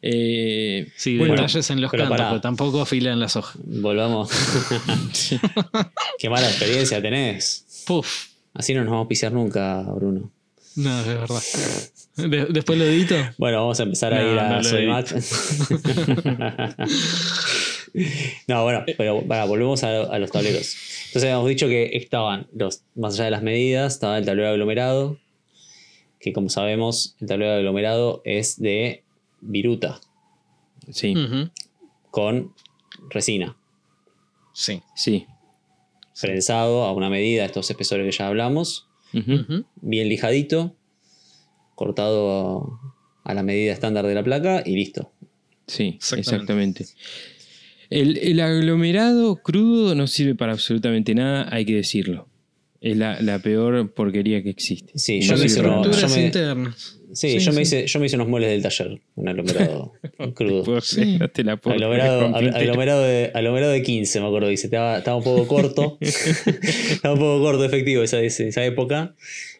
[0.00, 2.28] Eh, Sí, Bueno, detalles en los pero cantos, pará.
[2.30, 3.56] pero tampoco afilan las hojas.
[3.64, 4.30] Volvamos.
[6.18, 7.82] Qué mala experiencia tenés.
[7.86, 8.26] Puf.
[8.54, 10.30] Así no nos vamos a pisar nunca, Bruno.
[10.76, 11.42] No, de verdad.
[12.18, 13.14] De- después lo edito.
[13.38, 14.86] Bueno, vamos a empezar a No, ir a no Soy
[18.46, 20.76] no, bueno, pero para, volvemos a, a los tableros.
[21.06, 25.18] Entonces habíamos dicho que estaban los, más allá de las medidas, estaba el tablero aglomerado,
[26.20, 29.04] que como sabemos, el tablero aglomerado es de
[29.40, 30.00] viruta.
[30.90, 31.14] Sí,
[32.10, 32.54] con
[33.10, 33.56] resina,
[34.54, 34.80] Sí.
[34.96, 35.26] sí.
[36.20, 40.74] prensado a una medida, estos espesores que ya hablamos, bien lijadito,
[41.78, 42.78] cortado
[43.24, 45.12] a la medida estándar de la placa y listo.
[45.66, 46.82] Sí, Exactamente.
[46.82, 46.86] exactamente.
[47.90, 52.28] El, el aglomerado crudo no sirve para absolutamente nada, hay que decirlo.
[52.80, 54.92] Es la, la peor porquería que existe.
[54.96, 56.94] Sí, yo me hice uno- yo me- internas.
[57.12, 59.94] Sí, Sí, yo, Me hice, yo me hice unos muebles del taller, un aglomerado
[60.34, 60.62] crudo.
[61.18, 64.48] No te la puedo Aglomerado, aglomerado, de, aglomerado de 15, me acuerdo.
[64.48, 65.96] Dice, estaba, estaba un poco corto.
[66.00, 69.14] estaba un poco corto, efectivo, esa, esa época.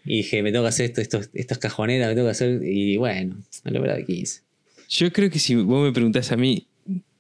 [0.05, 2.63] Y dije, me tengo que hacer esto, estos, estas cajoneras, me tengo que hacer.
[2.65, 4.41] Y bueno, aglomerado de 15.
[4.89, 6.67] Yo creo que si vos me preguntás a mí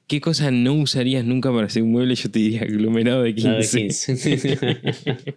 [0.06, 3.48] qué cosa no usarías nunca para hacer un mueble, yo te diría aglomerado de 15.
[3.48, 4.16] Nada de 15.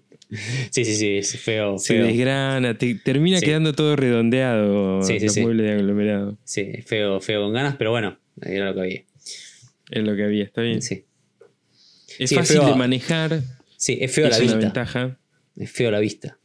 [0.72, 1.78] sí, sí, sí, es feo.
[1.78, 2.06] Se feo.
[2.06, 3.46] desgrana, te- termina Sí.
[3.46, 6.38] quedando todo redondeado Sí, sí, los muebles de aglomerado.
[6.46, 9.04] Sí, feo, feo con ganas, pero bueno, era lo que había.
[9.90, 10.82] Es lo que había, está bien.
[10.82, 11.04] Sí,
[12.18, 13.42] Es fácil feo de a- manejar,
[13.76, 14.66] sí es feo a es la una vista.
[14.68, 15.18] ventaja.
[15.58, 16.38] Es feo a la vista.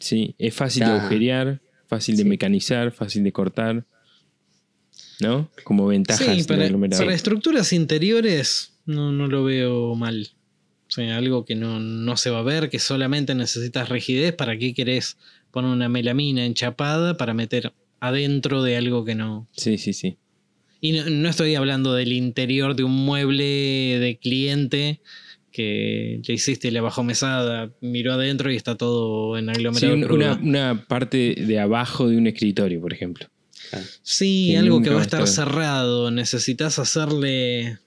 [0.00, 2.28] Sí, es fácil de agujerear, fácil de Sí.
[2.28, 3.84] mecanizar, fácil de cortar.
[5.20, 5.50] ¿No?
[5.64, 7.02] Como ventajas Sí, del para, aglomerado.
[7.02, 10.28] para estructuras interiores no, no lo veo mal.
[10.88, 14.32] O sea, algo que no, no se va a ver, que solamente necesitas rigidez.
[14.34, 15.16] ¿Para qué querés
[15.50, 19.48] poner una melamina enchapada para meter adentro de algo que no...
[19.52, 20.18] Sí, sí, sí.
[20.80, 23.44] Y no, no estoy hablando del interior de un mueble
[23.98, 25.00] de cliente
[25.56, 29.94] que le hiciste la bajó mesada, miró adentro y está todo en Sí, aglomerado.
[29.94, 30.16] un- crudo.
[30.16, 33.26] una, una parte de abajo de un escritorio, por ejemplo.
[34.02, 36.10] Sí, que algo que va a estar cerrado.
[36.10, 37.78] Necesitas hacerle,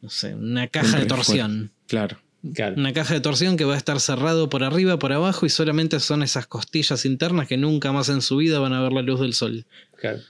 [0.00, 1.72] no sé, una caja de torsión.
[1.88, 2.18] Claro.
[2.54, 2.76] Claro.
[2.76, 5.98] Una caja de torsión que va a estar cerrado por arriba, por abajo y solamente
[5.98, 9.18] son esas costillas internas que nunca más en su vida van a ver la luz
[9.20, 9.66] del sol.
[10.00, 10.20] claro.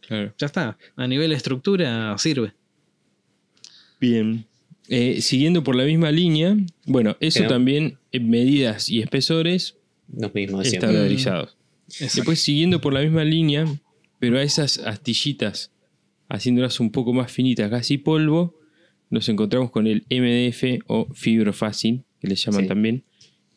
[0.00, 0.32] Claro.
[0.38, 0.78] Ya está.
[0.96, 2.54] A nivel de estructura sirve.
[4.00, 4.46] Bien.
[4.88, 9.76] Eh, siguiendo por la misma línea, bueno, eso Pero- también en medidas y espesores
[10.16, 10.90] Los mismos de siempre.
[10.90, 11.56] estandarizados.
[11.98, 13.64] Después, siguiendo por la misma línea,
[14.18, 15.72] pero a esas astillitas,
[16.28, 18.58] haciéndolas un poco más finitas, casi polvo,
[19.10, 22.68] nos encontramos con el MDF o fibrofácil, que le llaman Sí.
[22.68, 23.04] también,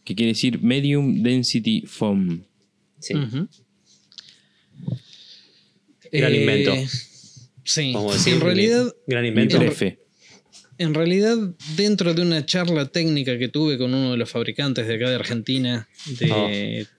[0.03, 2.43] que quiere decir Medium Density Foam.
[2.99, 3.13] Sí.
[6.11, 6.73] Gran Eh, invento.
[7.63, 7.93] Sí.
[7.95, 8.33] A decir.
[8.35, 9.59] en realidad, Gran invento.
[10.79, 11.37] En realidad,
[11.75, 15.15] dentro de una charla técnica que tuve con uno de los fabricantes de acá de
[15.15, 15.87] Argentina
[16.19, 16.47] de Oh,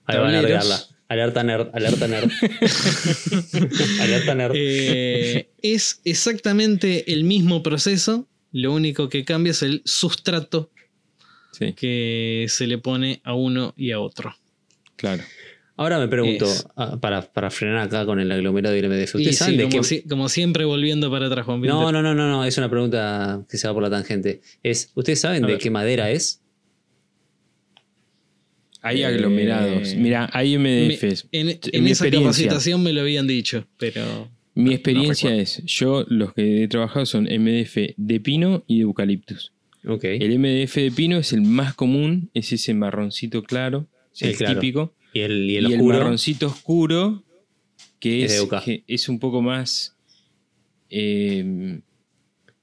[0.05, 0.95] Ahí van a tableros.
[1.09, 2.31] Alerta nerd, alerta nerd.
[3.99, 4.53] alerta nerd.
[4.55, 10.71] eh, es exactamente el mismo proceso, lo único que cambia es el sustrato
[11.51, 14.33] Sí, que se le pone a uno y a otro.
[14.95, 15.23] claro.
[15.81, 19.15] Ahora me pregunto, es- ah, para, para frenar acá con el aglomerado y el MDF,
[19.15, 19.83] Y ¿ustedes sí, saben de como, qué?
[19.83, 21.93] si- como siempre volviendo para atrás, Juan No, Pinter.
[21.93, 24.41] no, no, no, no, es una pregunta que se va por la tangente.
[24.63, 25.61] Es, ¿Ustedes saben A de ver.
[25.61, 26.41] qué madera es?
[28.81, 29.93] Hay Eh, aglomerados.
[29.95, 31.27] Mira, hay Me- MDFs.
[31.31, 35.43] en En en mi esa capacitación me lo habían dicho, pero Mi experiencia recuerdo.
[35.43, 39.53] es, yo los que he trabajado son MDF de pino y de eucaliptus.
[39.87, 40.03] Ok.
[40.05, 44.59] El MDF de pino es el más común, es ese marroncito claro, Sí, el claro.
[44.59, 44.93] típico.
[45.13, 45.97] Y el, y Y el el, oscuro.
[45.97, 47.23] marroncito oscuro,
[47.99, 49.95] que Es es, que es un poco más,
[50.89, 51.79] eh,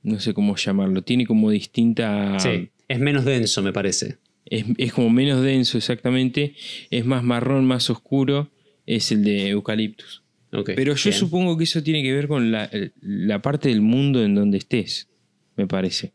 [0.03, 2.39] no sé cómo llamarlo, tiene como distinta...
[2.39, 4.19] Sí, es menos denso, me parece.
[4.47, 6.55] Es, es como menos denso exactamente,
[6.91, 8.51] es más marrón, más oscuro,
[8.87, 10.23] es el de eucaliptus.
[10.51, 11.19] Pero yo bien.
[11.19, 12.71] supongo que eso tiene que ver con la,
[13.03, 15.09] la parte del mundo en donde estés,
[15.57, 16.15] me parece.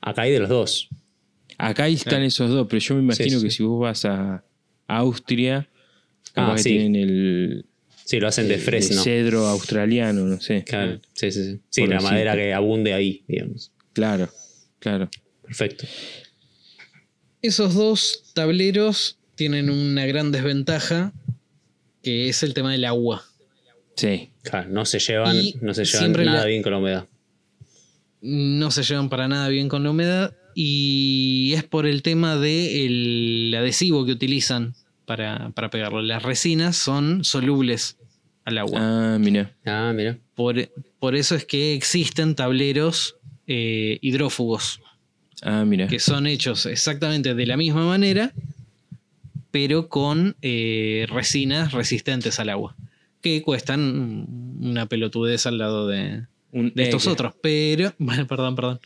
[0.00, 0.88] Acá hay de los dos.
[1.58, 3.56] Acá están esos dos, pero yo me imagino sí, que sí.
[3.58, 4.44] si vos vas a
[4.86, 5.68] Austria,
[6.36, 6.70] Ah, que sí.
[6.70, 7.66] tienen el,
[8.04, 9.02] Sí, lo hacen de el fresno.
[9.02, 10.64] cedro australiano, no sé.
[10.64, 11.60] Claro, sí, sí, sí.
[11.70, 13.72] Sí, la madera que abunde ahí, digamos.
[13.92, 14.28] Claro,
[14.78, 15.08] claro.
[15.42, 15.86] Perfecto.
[17.42, 21.12] esos dos tableros tienen una gran desventaja,
[22.02, 23.24] que es el tema del agua.
[23.96, 27.06] Sí, Claro, no se llevan, Y no se llevan nada la- bien con la humedad.
[28.20, 33.54] no se llevan para nada bien con la humedad y es por el tema del
[33.56, 34.74] adhesivo que utilizan
[35.06, 36.00] para, para pegarlo.
[36.02, 37.96] Las resinas son solubles
[38.44, 38.78] al agua.
[39.14, 39.52] ah, mira.
[39.64, 40.18] Ah, mira.
[40.34, 44.80] Por, por eso es que existen tableros eh, hidrófugos,
[45.42, 45.86] Ah, mira.
[45.88, 48.32] que son hechos exactamente de la misma manera,
[49.50, 52.74] pero con eh, resinas resistentes al agua,
[53.20, 54.26] que cuestan
[54.60, 58.80] una pelotudez al lado de, Un de estos otros, pero, bueno, perdón, perdón,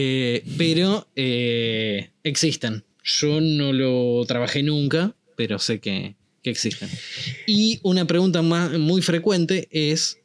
[0.00, 2.84] Eh, pero eh, existen.
[3.02, 6.88] Yo no lo trabajé nunca, pero sé que, que existen.
[7.46, 10.18] Y una pregunta más, muy frecuente es,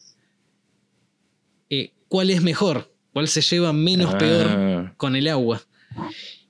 [1.72, 2.94] eh, ¿cuál es mejor?
[3.14, 5.66] ¿Cuál se lleva menos Ah, peor con el agua?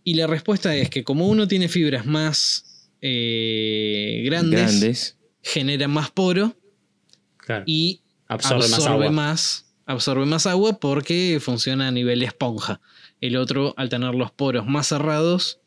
[0.04, 5.18] Y la respuesta es que como uno tiene fibras más eh, grandes, Grandes.
[5.42, 6.58] genera más poro
[7.38, 7.64] Claro.
[7.68, 9.12] y absorbe, más absorbe agua.
[9.12, 12.80] más, absorbe más agua porque funciona a nivel esponja.
[13.22, 15.60] El otro, al tener los poros más cerrados,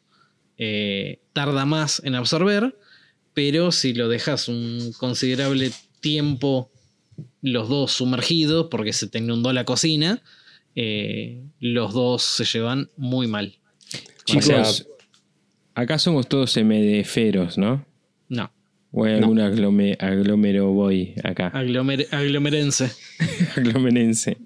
[0.59, 2.79] eh, tarda más en absorber,
[3.35, 6.71] pero si lo dejas un considerable tiempo
[7.43, 10.23] los dos sumergidos, porque se te inundó la cocina,
[10.75, 13.59] eh, los dos se llevan muy mal.
[14.37, 14.89] O sea- Chicos,
[15.75, 17.87] acá somos todos MDFeros, ¿no?
[18.93, 21.51] No, O hay algún aglome- aglomero boy acá.
[21.55, 22.91] aglomer- aglomerense.
[23.57, 24.37] Aglomerense.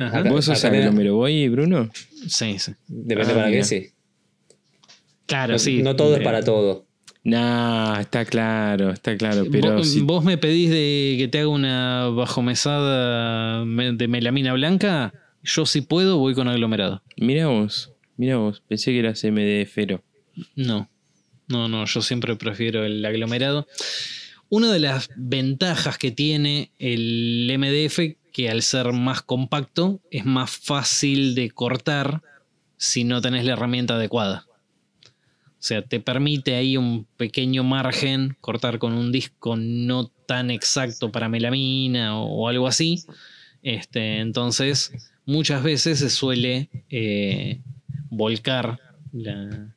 [0.00, 0.22] Ajá.
[0.24, 1.90] ¿Vos sos acá tenés- aglomero boy, Bruno?
[2.26, 2.72] Sí, sí.
[2.88, 3.58] Depende Ah, para mira.
[3.58, 3.86] qué, sí.
[5.26, 5.82] Claro, No, sí.
[5.82, 6.86] no todo es para todo.
[7.24, 9.44] Nah, está claro, está claro.
[9.50, 14.52] Pero ¿Vos, si- vos me pedís de que te haga una bajomesada me- de melamina
[14.54, 15.12] blanca,
[15.44, 17.02] yo si puedo voy con aglomerado.
[17.16, 18.62] Mirá vos, mirá vos.
[18.66, 20.02] Pensé que eras MDFero.
[20.56, 20.88] No,
[21.52, 23.68] no, no, yo siempre prefiero el aglomerado.
[24.48, 30.50] Una de las ventajas que tiene el MDF, que al ser más compacto, es más
[30.50, 32.22] fácil de cortar
[32.78, 34.46] si no tenés la herramienta adecuada.
[34.46, 41.12] O sea, te permite ahí un pequeño margen, cortar con un disco no tan exacto
[41.12, 43.04] para melamina o, algo así.
[43.62, 44.92] Este, entonces,
[45.26, 47.60] muchas veces se suele eh,
[48.10, 48.80] volcar
[49.12, 49.76] la,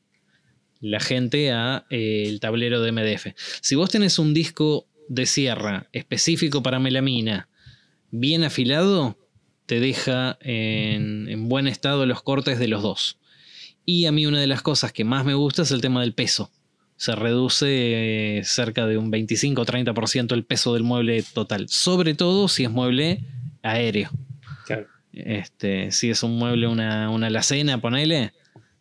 [0.86, 3.28] la gente a eh, el tablero de MDF.
[3.62, 7.50] Si vos tenés un disco de sierra específico para melamina,
[8.12, 9.18] bien afilado,
[9.66, 13.18] te deja en, en buen estado los cortes de los dos.
[13.86, 16.14] Y a mí una de las cosas que más me gusta es el tema del
[16.14, 16.52] peso.
[16.98, 17.68] Se reduce
[18.38, 21.68] eh, cerca de un 25-30% el peso del mueble total.
[21.68, 23.24] Sobre todo si es mueble
[23.64, 24.10] aéreo.
[24.66, 24.88] Claro.
[25.14, 28.34] Este, si es un mueble, una, una alacena, ponele.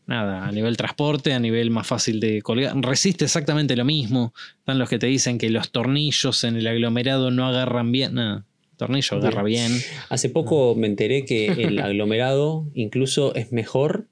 [0.07, 2.77] Nada, a nivel transporte, a nivel más fácil de colgar.
[2.83, 4.35] Resiste exactamente lo mismo.
[4.59, 8.13] Están los que te dicen que los tornillos en el aglomerado no agarran bien.
[8.15, 9.73] No, el tornillo agarra bien.
[10.11, 14.09] Hace poco me enteré que el aglomerado incluso es mejor,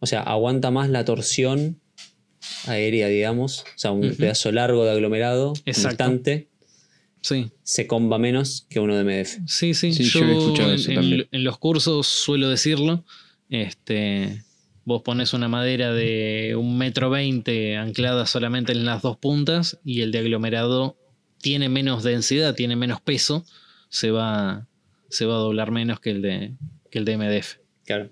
[0.00, 1.78] o sea, aguanta más la torsión
[2.66, 6.48] aérea, digamos, o sea, un pedazo largo de aglomerado, constante,
[7.20, 7.52] Sí.
[7.62, 9.38] se comba menos que uno de MDF.
[9.46, 11.28] Sí, sí, Sí, yo, yo he escuchado en, eso en- también.
[11.30, 13.04] en los cursos suelo decirlo.
[13.48, 14.42] Este,
[14.84, 20.00] vos pones una madera de un metro veinte anclada solamente en las dos puntas y
[20.00, 20.96] el de aglomerado
[21.40, 23.44] tiene menos densidad, tiene menos peso,
[23.88, 24.66] se va,
[25.08, 26.52] se va a doblar menos que el de,
[26.90, 27.56] que el de MDF.
[27.84, 28.10] Claro.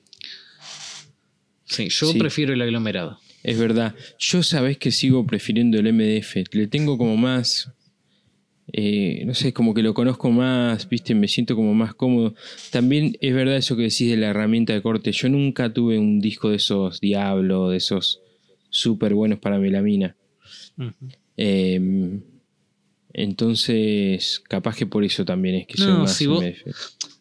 [1.65, 2.19] Sí, yo Sí.
[2.19, 3.19] prefiero el aglomerado.
[3.43, 3.95] Es verdad.
[4.19, 6.45] Yo sabés que sigo prefiriendo el MDF.
[6.53, 7.71] Le tengo como más.
[8.73, 12.35] Eh, no sé, como que lo conozco más, viste, me siento como más cómodo.
[12.71, 15.13] También es verdad eso que decís de la herramienta de corte.
[15.13, 18.21] Yo nunca tuve un disco de esos Diablo, de esos
[18.69, 20.17] súper buenos para melamina.
[21.37, 22.21] Eh,
[23.13, 26.45] entonces, capaz que por eso también es que soy No, más si vos-.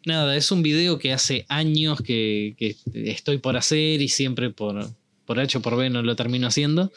[0.06, 4.88] Nada, es un video que hace años que, que estoy por hacer y siempre por,
[5.26, 6.92] por H o por B no lo termino haciendo.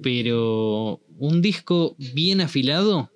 [0.00, 3.10] Pero un disco bien afilado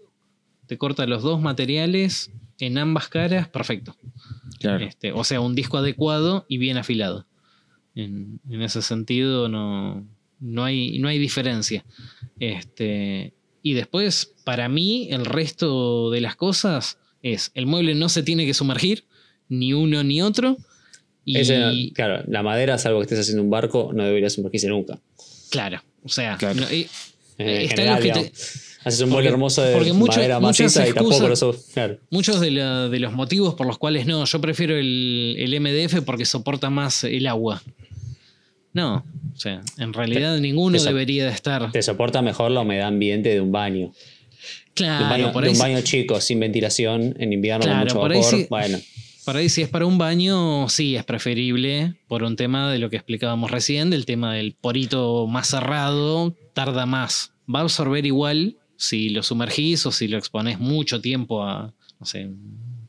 [0.71, 2.31] te corta los dos materiales
[2.61, 3.97] en ambas caras, perfecto.
[4.61, 4.85] Claro.
[4.85, 7.27] Este, o sea, un disco adecuado y bien afilado.
[7.97, 10.07] En, en ese sentido no,
[10.39, 11.85] no, hay, no hay diferencia.
[12.39, 18.23] Este, y después, para mí, el resto de las cosas es, el mueble no se
[18.23, 19.05] tiene que sumergir,
[19.49, 20.57] ni uno ni otro.
[21.25, 25.01] Y Ese, claro, la madera, salvo que estés haciendo un barco, no debería sumergirse nunca.
[25.51, 26.61] claro, o sea, Claro.
[26.61, 26.87] no- y-
[27.39, 28.33] En Está lo que te-.
[28.85, 31.99] Haces un porque- mueble hermoso de porque mucho- madera maciza y tampoco lo so- Claro.
[32.11, 36.01] muchos de, la- de los motivos por los cuales no, yo prefiero el, el MDF
[36.03, 37.63] porque soporta más el agua.
[38.73, 41.73] No, o sea, en realidad ninguno te so- debería de estar.
[41.73, 43.87] Te soporta mejor la humedad ambiente de un baño.
[43.89, 43.93] De un
[44.75, 48.13] Claro, baño, por de un baño chico, sin ventilación, en invierno Claro, con mucho por
[48.13, 48.39] ahí vapor.
[48.39, 48.47] sí.
[48.49, 48.79] Bueno,
[49.27, 52.89] por ahí si es para un baño, sí, es preferible por un tema de lo
[52.89, 57.33] que explicábamos recién, del tema del porito más cerrado, tarda más.
[57.53, 62.07] Va a absorber igual si lo sumergís o si lo expones mucho tiempo a, no
[62.07, 62.31] sé,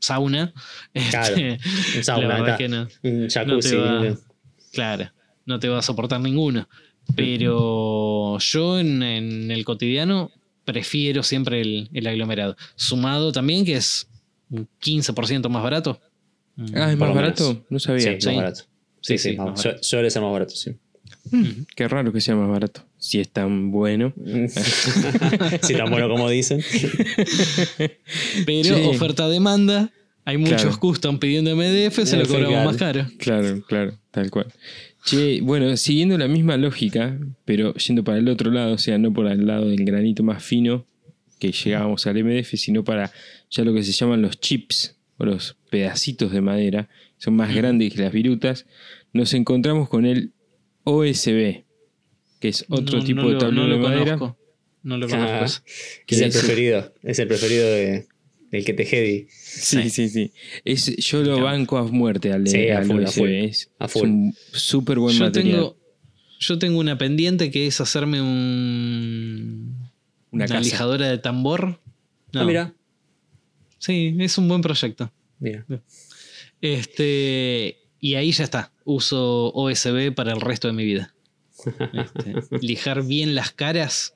[0.00, 0.52] sauna.
[1.10, 1.58] Claro, Este,
[1.98, 2.56] un sauna, la verdad está.
[2.58, 3.28] que no.
[3.28, 3.70] jacuzzi.
[3.70, 4.16] te va-
[4.72, 5.10] Claro,
[5.44, 6.66] no te va a soportar ninguno.
[7.14, 10.30] Pero yo en, en el cotidiano
[10.64, 12.56] prefiero siempre el, el aglomerado.
[12.76, 14.08] Sumado también que es
[14.50, 16.00] un 15% más barato.
[16.56, 16.66] Mm.
[16.76, 17.48] Ah, ¿es más barato?
[17.48, 17.64] menos.
[17.70, 18.12] No Sí, sabía.
[18.12, 18.34] más Sí.
[18.36, 18.60] barato.
[18.60, 18.66] Sí,
[19.00, 20.72] Sí, sí, sí, más- más su- suele ser más barato, sí.
[21.76, 22.82] Qué raro que sea más barato.
[23.02, 24.12] Si es tan bueno.
[25.62, 26.60] si tan bueno como dicen.
[28.46, 28.82] Pero Sí.
[28.86, 29.90] oferta-demanda,
[30.24, 30.78] hay muchos Claro.
[30.78, 32.64] custom pidiendo MDF, se lo cobramos claro.
[32.70, 33.06] más caro.
[33.18, 34.46] Claro, claro, tal cual.
[35.04, 39.12] Che, bueno, siguiendo la misma lógica, pero yendo para el otro lado, o sea, no
[39.12, 40.86] por el lado del granito más fino
[41.40, 43.10] que llegábamos al MDF, sino para
[43.50, 46.88] ya lo que se llaman los chips o los pedacitos de madera,
[47.18, 48.64] son más grandes que las virutas,
[49.12, 50.30] nos encontramos con el
[50.84, 51.64] OSB,
[52.42, 54.18] que es otro No- tipo no de lo- tablero no de lo madera.
[54.18, 54.38] conozco.
[54.82, 55.64] No lo Ah, conozco.
[56.08, 56.38] es el Sí.
[56.40, 56.92] preferido.
[57.04, 58.06] Es el preferido de,
[58.50, 59.28] del que te heavy.
[59.30, 60.32] Sí, sí, sí.
[60.64, 63.28] Es, yo lo banco a muerte al, Sí, a full, a full.
[63.30, 64.08] Es, A es full.
[64.08, 65.52] un súper buen Yo material.
[65.56, 65.76] tengo,
[66.40, 69.88] yo tengo una pendiente que es hacerme un,
[70.32, 71.80] Una una, lijadora de tambor.
[72.32, 72.74] No, Ah, mira.
[73.78, 75.12] Sí, es un buen proyecto.
[75.38, 75.64] Mira.
[76.60, 78.72] Este, y ahí ya está.
[78.84, 81.11] Uso OSB para el resto de mi vida.
[81.66, 84.14] Este, lijar bien las caras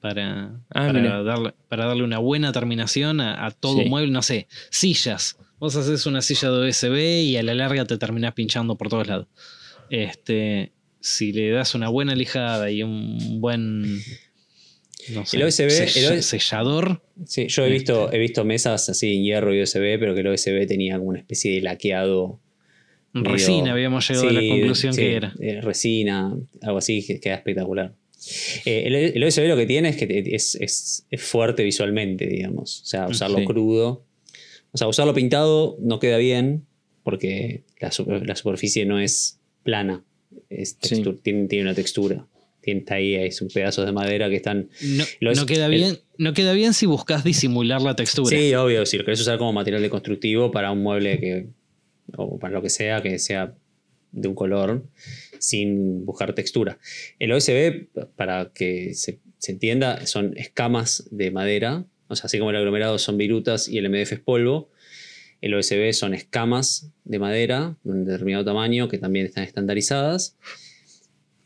[0.00, 3.88] para, Ah, para, darle, para darle una buena terminación a, a todo Sí.
[3.88, 4.10] mueble.
[4.12, 5.36] No sé, sillas.
[5.58, 9.06] Vos haces una silla de OSB y a la larga te terminás pinchando por todos
[9.06, 9.26] lados.
[9.90, 14.00] Este, si le das una buena lijada y un buen
[15.10, 15.62] no sé, El OSB,
[16.12, 20.14] el sellador, Sí, yo he visto, he visto mesas así en hierro y USB, pero
[20.14, 22.40] que el USB tenía como una especie de laqueado.
[23.24, 25.34] Resina, habíamos llegado a la conclusión sí, que era.
[25.40, 27.92] eh, resina, algo así, que queda espectacular.
[28.64, 32.82] Eh, el, el USB lo que tiene es que es, es- es fuerte visualmente, digamos.
[32.82, 33.44] O sea, usarlo Sí.
[33.44, 34.04] crudo.
[34.72, 36.64] O sea, usarlo pintado no queda bien
[37.02, 37.90] porque la,
[38.24, 40.02] la superficie no es plana.
[40.50, 41.12] Es tiene,
[41.46, 42.26] tiene una textura.
[42.62, 44.68] Tiene, está ahí, hay son pedazos de madera que están.
[45.20, 48.28] No, queda el- bien, no queda bien si buscas disimular la textura.
[48.36, 51.46] Sí, obvio, si lo querés usar como material de constructivo para un mueble que.
[52.16, 53.54] O para lo que sea, que sea
[54.12, 54.84] de un color
[55.38, 56.78] sin buscar textura.
[57.18, 62.56] El OSB, para que se, entienda, son escamas de madera, o sea, así como el
[62.56, 64.70] aglomerado son virutas y el MDF es polvo,
[65.40, 70.36] el OSB son escamas de madera de un determinado tamaño que también están estandarizadas,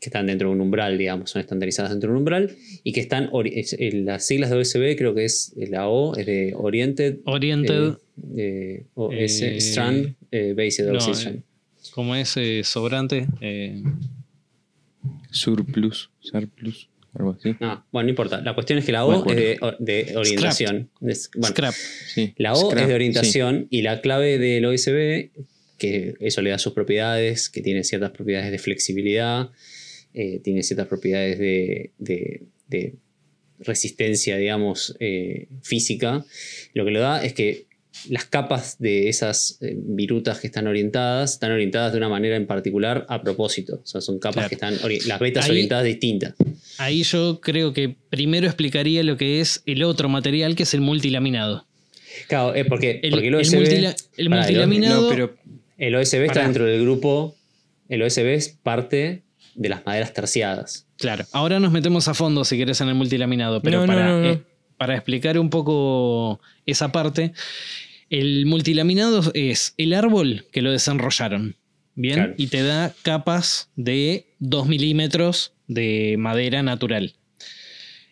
[0.01, 2.99] que están dentro de un umbral, digamos, son estandarizadas dentro de un umbral y que
[3.01, 7.19] están, es- eh, las siglas de OSB creo que es la O, es de Oriented,
[7.25, 7.93] Oriented,
[8.35, 11.43] eh, eh, OS, Eh, Strand, eh, Based no, OSB eh, Strand.
[11.93, 13.81] como es eh, sobrante, eh,
[15.29, 17.55] Surplus, Surplus, algo así.
[17.61, 18.41] Ah, bueno, no importa.
[18.41, 20.89] La cuestión es que la O es de, de orientación.
[21.01, 21.73] Es- bueno, scrap.
[21.73, 22.33] Sí.
[22.37, 22.95] La O Scrap, es de sí.
[22.95, 25.29] orientación y la clave del OSB,
[25.77, 29.49] que eso le da sus propiedades, que tiene ciertas propiedades de flexibilidad,
[30.13, 32.95] eh, tiene ciertas propiedades de, de- de
[33.59, 36.25] resistencia, digamos, eh, física.
[36.73, 37.65] Lo que lo da es que
[38.09, 42.47] las capas de esas eh, virutas que están orientadas están orientadas de una manera en
[42.47, 43.81] particular a propósito.
[43.83, 44.49] O sea, son capas Claro.
[44.49, 46.33] que están, las vetas Ahí- orientadas distintas.
[46.77, 50.81] Ahí yo creo que primero explicaría lo que es el otro material, que es el
[50.81, 51.67] multilaminado.
[52.27, 53.55] Claro, es porque, El, porque el el OSB...
[53.57, 55.01] multila- el el- multilaminado.
[55.03, 55.35] No, pero
[55.77, 57.35] El OSB está dentro del grupo.
[57.89, 59.23] El OSB es parte
[59.55, 60.87] de las maderas terciadas.
[60.97, 64.07] Claro, ahora nos metemos a fondo si querés en el multilaminado, pero No, no, para,
[64.09, 64.29] no, no.
[64.29, 64.43] eh,
[64.77, 67.33] para explicar un poco esa parte,
[68.09, 71.55] el multilaminado es el árbol que lo desenrollaron,
[71.95, 72.15] ¿bien?
[72.15, 72.33] Claro.
[72.37, 77.13] Y te da capas de 2 milímetros de madera natural.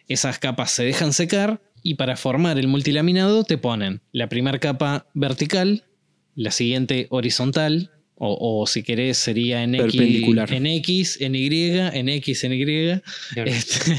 [0.07, 5.07] Esas capas se dejan secar y para formar el multilaminado te ponen la primera capa
[5.13, 5.83] vertical,
[6.35, 9.95] la siguiente horizontal, o, o si querés sería en X,
[10.51, 13.01] en X, en Y, en X, en Y.
[13.45, 13.91] Este,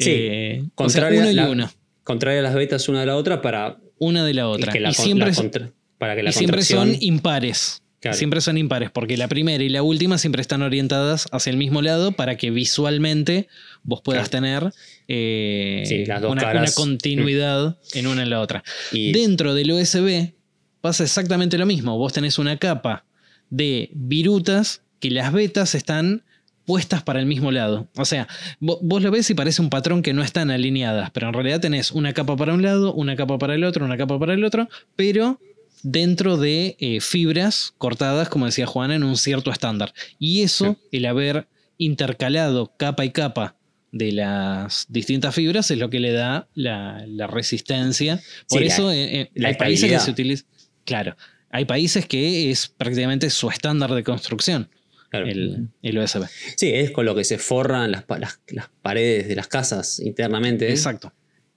[0.00, 1.70] eh, o sea, contraria y uno.
[2.04, 4.72] Contraria a las vetas una de la otra para Una de la otra.
[4.72, 7.78] que la, y siempre, la contra- para que la y siempre son impares.
[8.00, 8.16] Claro.
[8.16, 11.82] Siempre son impares, porque la primera y la última siempre están orientadas hacia el mismo
[11.82, 13.46] lado para que visualmente
[13.84, 14.72] vos puedas tener
[15.06, 16.62] eh, Sí, las dos una, caras.
[16.76, 18.64] una continuidad en una en la otra.
[18.90, 20.32] y- Dentro del USB
[20.80, 21.96] pasa exactamente lo mismo.
[21.96, 23.04] Vos tenés una capa
[23.52, 26.22] de virutas que las vetas están
[26.64, 27.88] puestas para el mismo lado.
[27.96, 28.26] O sea,
[28.60, 31.60] vo- vos, lo ves y parece un patrón que no están alineadas, pero en realidad
[31.60, 34.42] tenés una capa para un lado, una capa para el otro, una capa para el
[34.44, 35.40] otro, pero
[35.82, 39.92] dentro de eh, fibras cortadas, como decía Juana, en un cierto estándar.
[40.20, 41.48] Y eso, el haber
[41.78, 43.56] intercalado capa y capa
[43.90, 48.20] de las distintas fibras es lo que le da la, la resistencia.
[48.48, 50.46] Por Sí, la- eso eh, eh, la países que se utilizan...
[50.84, 51.16] Claro,
[51.52, 54.68] hay países que es prácticamente su estándar de construcción,
[55.10, 55.26] claro.
[55.26, 56.24] el, el USB.
[56.56, 60.00] Sí, es con lo que se forran las, pa- las- las paredes de las casas
[60.00, 60.68] internamente.
[60.68, 61.12] Exacto.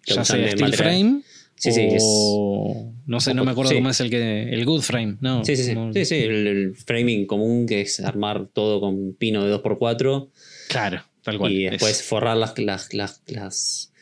[0.05, 1.21] Ya sea steel frame
[1.57, 2.91] Sí, sí, es- o...
[3.07, 3.77] No sé, no me acuerdo Sí.
[3.77, 4.49] cómo es el que...
[4.53, 5.43] El good frame, ¿no?
[5.45, 5.73] Sí, sí, sí.
[5.73, 10.29] Como- Sí, sí, el, el framing común que es armar todo con pino de 2x4
[10.67, 11.53] Claro, tal cual.
[11.53, 13.93] y es- después forrar las, las, las, las,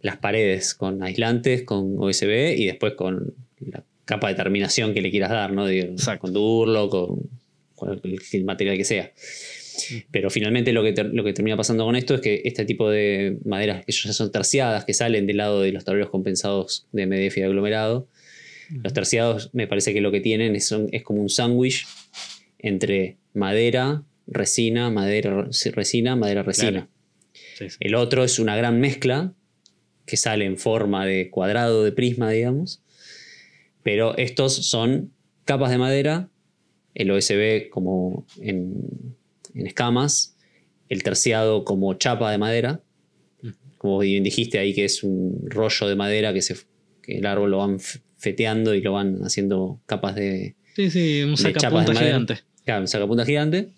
[0.00, 5.10] las paredes con aislantes, con OSB y después con la capa de terminación que le
[5.10, 5.68] quieras dar, ¿no?
[5.68, 6.22] Exacto.
[6.22, 7.18] con Durlock o
[7.74, 9.12] con el, el material que sea.
[10.10, 12.90] Pero finalmente lo que, ter- lo que termina pasando con esto es que este tipo
[12.90, 17.06] de maderas que ya son terciadas, que salen del lado de los tableros compensados de
[17.06, 18.08] MDF y de aglomerado,
[18.82, 21.86] los terciados me parece que lo que tienen es, son- es como un sándwich
[22.58, 26.70] entre madera, resina, madera, resina, madera, resina.
[26.70, 26.88] Claro.
[27.58, 27.76] Sí, sí.
[27.80, 29.32] El otro es una gran mezcla
[30.06, 32.80] que sale en forma de cuadrado de prisma, digamos.
[33.88, 35.14] Pero estos son
[35.46, 36.28] capas de madera,
[36.94, 39.16] el OSB como en,
[39.54, 40.36] en escamas,
[40.90, 42.82] el terciado como chapa de madera.
[43.78, 46.54] Como bien dijiste ahí que es un rollo de madera que, se,
[47.02, 47.78] que el árbol lo van
[48.18, 52.40] feteando y lo van haciendo capas de, Sí, sí, un sacapunta gigante.
[52.66, 53.70] Claro, un sacapunta gigante.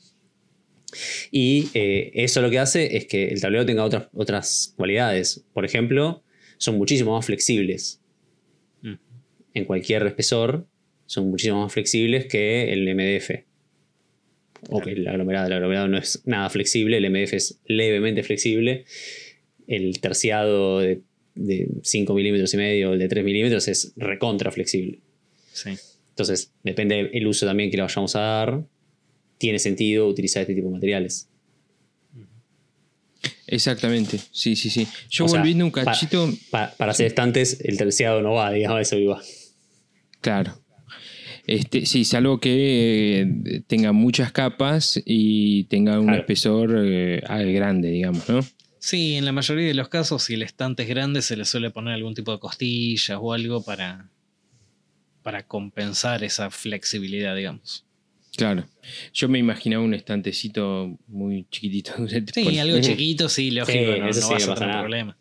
[1.30, 5.44] Y eh, eso lo que hace es que el tablero tenga otras, otras cualidades.
[5.52, 6.24] Por ejemplo,
[6.58, 7.99] son muchísimo más flexibles.
[9.54, 10.66] En cualquier espesor,
[11.06, 13.44] son muchísimo más flexibles que el MDF.
[14.68, 15.46] O que el aglomerado.
[15.46, 18.84] El aglomerado no es nada flexible, el MDF es levemente flexible.
[19.66, 21.00] El terciado de,
[21.34, 25.00] de 5 milímetros y medio, el de 3 milímetros, es recontra flexible.
[25.52, 25.70] Sí.
[26.10, 28.62] Entonces, depende del uso también que le vayamos a dar.
[29.38, 31.28] Tiene sentido utilizar este tipo de materiales.
[33.46, 34.86] Exactamente, sí, sí, sí.
[35.08, 38.78] Yo O sea, volviendo un cachito, Pa- para hacer estantes, el terciado no va, digamos,
[38.78, 39.20] a eso iba.
[40.20, 40.56] Claro.
[41.46, 46.20] Este, sí, salvo que eh, tenga muchas capas y tenga un Claro.
[46.20, 48.40] espesor eh, grande, digamos, ¿no?
[48.78, 51.70] Sí, en la mayoría de los casos, si el estante es grande, se le suele
[51.70, 54.10] poner algún tipo de costillas o algo para,
[55.22, 57.84] para compensar esa flexibilidad, digamos.
[58.36, 58.64] Claro.
[59.12, 61.92] Yo me imaginaba un estantecito muy chiquitito.
[62.32, 64.80] Sí, algo chiquito, sí, lógico, Sí, no, sí, no a tener nada.
[64.82, 65.18] problema.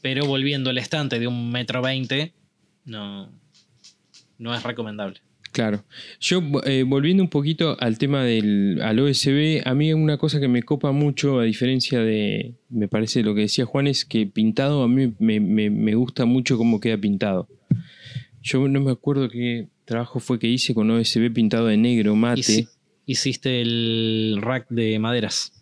[0.00, 2.32] Pero volviendo al estante de un metro veinte,
[2.86, 3.30] no,
[4.38, 5.20] no es recomendable.
[5.52, 5.84] Claro.
[6.20, 10.48] Yo, eh, volviendo un poquito al tema del al OSB, a mí una cosa que
[10.48, 14.82] me copa mucho, a diferencia de, me parece lo que decía Juan, es que pintado
[14.82, 17.48] a mí me, me- me gusta mucho cómo queda pintado.
[18.42, 22.40] Yo no me acuerdo qué trabajo fue que hice con OSB pintado de negro, mate.
[22.42, 22.68] Hici-
[23.06, 25.52] Hiciste el rack de maderas.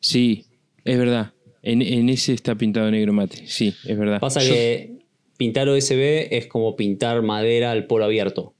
[0.00, 0.46] Sí,
[0.84, 1.32] es verdad.
[1.62, 3.46] En, en ese está pintado negro mate.
[3.46, 4.20] Sí, es verdad.
[4.20, 4.92] Pasa Yo- que
[5.36, 8.54] pintar OSB es como pintar madera al polo abierto.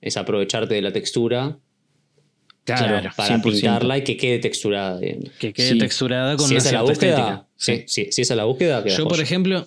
[0.00, 1.58] Es aprovecharte de la textura
[2.64, 3.42] Claro, para 100%.
[3.42, 5.00] pintarla y que quede texturada.
[5.38, 5.78] Que quede Sí.
[5.78, 7.46] texturada con Si una esa es la búsqueda, estética.
[7.56, 9.22] sí, sí, si esa es la búsqueda, queda Yo, por joya.
[9.24, 9.66] ejemplo,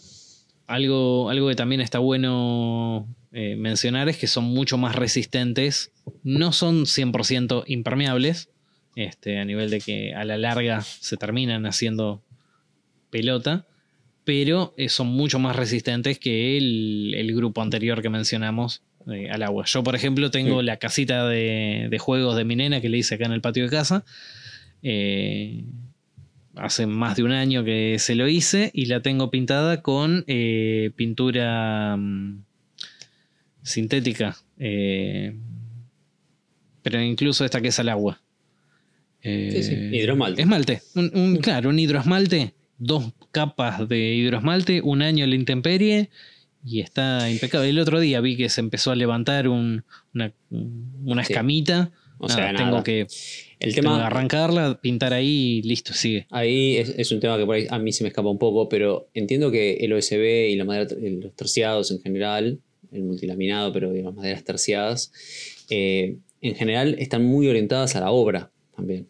[0.67, 5.91] algo, algo que también está bueno eh, mencionar es que son mucho más resistentes.
[6.23, 8.49] No son 100% impermeables,
[8.95, 12.21] este, a nivel de que a la larga se terminan haciendo
[13.09, 13.65] pelota,
[14.25, 19.43] pero eh, son mucho más resistentes que el, el grupo anterior que mencionamos eh, al
[19.43, 19.65] agua.
[19.65, 20.65] Yo, por ejemplo, tengo Sí.
[20.65, 23.63] la casita de, de juegos de mi nena que le hice acá en el patio
[23.63, 24.05] de casa.
[24.81, 25.63] Eh,
[26.55, 30.91] hace más de un año que se lo hice y la tengo pintada con eh,
[30.95, 32.43] pintura mm,
[33.63, 34.37] sintética.
[36.81, 38.19] pero incluso esta que es al agua.
[39.21, 40.41] Sí, sí, hidroesmalte.
[40.41, 40.81] Esmalte.
[40.95, 42.53] Un, un- claro, un hidroesmalte.
[42.77, 46.09] Dos capas de hidroesmalte, un año en la intemperie
[46.65, 47.67] y está impecable.
[47.69, 50.31] El otro día vi que se empezó a levantar un- una,
[51.03, 51.33] una Sí.
[51.33, 51.91] escamita.
[52.19, 52.83] O Nada, sea, tengo nada.
[52.83, 53.01] que
[53.59, 56.25] El que tema, arrancarla, pintar ahí y listo, sigue.
[56.29, 58.69] ahí es, es un tema que por ahí a mí se me escapa un poco,
[58.69, 62.59] pero entiendo que el OSB y la madera, los terciados en general,
[62.93, 65.11] el multilaminado, pero digamos maderas terciadas,
[65.69, 69.07] eh, en general están muy orientadas a la obra también.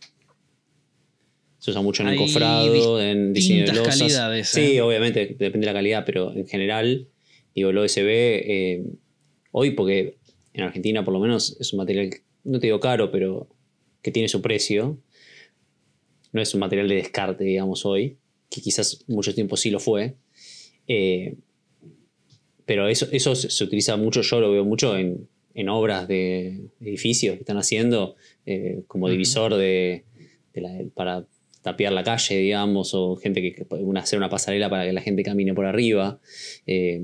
[1.64, 3.98] Se usa mucho en Hay encofrado, en diseño de losas.
[3.98, 4.82] calidades, Sí, ¿eh?
[4.82, 7.08] obviamente, depende de la calidad, pero en general,
[7.56, 8.84] digo, el OSB, eh,
[9.52, 10.18] hoy, porque
[10.54, 12.10] en Argentina por lo menos es un material,
[12.44, 13.48] no te digo caro, pero
[14.02, 14.98] que tiene su precio.
[16.34, 18.18] No es un material de descarte, digamos, hoy,
[18.50, 20.16] que quizás mucho tiempo sí lo fue.
[20.90, 21.36] Eh,
[22.66, 27.36] pero eso, eso se, utiliza mucho, yo lo veo mucho en, en obras de edificios
[27.36, 30.04] que están haciendo, eh, como divisor de,
[30.54, 31.26] de la- para
[31.64, 35.24] tapiar la calle, digamos, o gente que, una- hacer una pasarela para que la gente
[35.24, 36.20] camine por arriba.
[36.68, 37.02] Eh,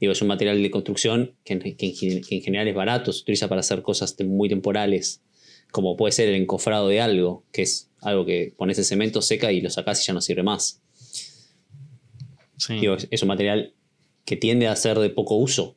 [0.00, 2.74] digo, es un material de construcción que en, que en gen- que en general es
[2.74, 5.22] barato, se utiliza para hacer cosas muy temporales,
[5.70, 9.52] como puede ser el encofrado de algo, que es algo que pones el cemento, seca
[9.52, 10.80] y lo sacás y ya no sirve más.
[12.56, 12.74] Sí.
[12.80, 13.74] Digo, es, es un material
[14.24, 15.76] que tiende a ser de poco uso,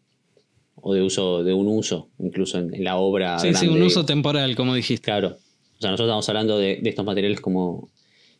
[0.76, 3.40] o de uso de un uso, incluso en, en la obra.
[3.40, 5.06] Sí, sí, grande, un uso temporal, como dijiste.
[5.06, 5.38] Claro.
[5.78, 7.90] O sea, nosotros estamos hablando de, de estos materiales como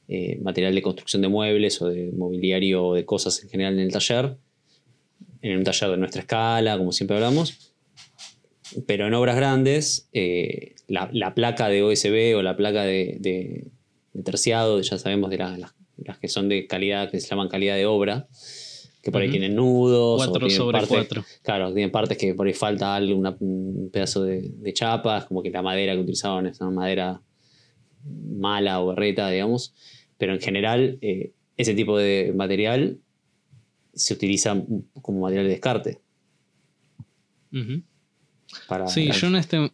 [0.08, 3.80] eh, material de construcción de muebles o de mobiliario o de cosas en general en
[3.80, 4.38] el taller,
[5.42, 7.74] en un taller de nuestra escala, como siempre hablamos.
[8.88, 13.68] Pero en obras grandes, eh, la, la placa de OSB o la placa de, de-
[14.14, 17.50] de terciado, ya sabemos de la- las, las que son de calidad, que se llaman
[17.50, 18.28] calidad de obra,
[19.02, 19.34] que por ahí Ujú.
[19.38, 20.14] tienen nudos.
[20.14, 21.26] o Cuatro tienen sobre cuatro.
[21.42, 25.44] Claro, tienen partes que por ahí falta algo, una- un pedazo de, de chapas, como
[25.44, 27.22] que la madera que utilizaban es una madera
[28.06, 29.74] mala o berreta, digamos.
[30.18, 33.00] Pero en general, eh, ese tipo de material
[33.94, 34.56] se utiliza
[35.02, 36.00] como material de descarte.
[38.68, 39.72] Para, Sí, yo en este,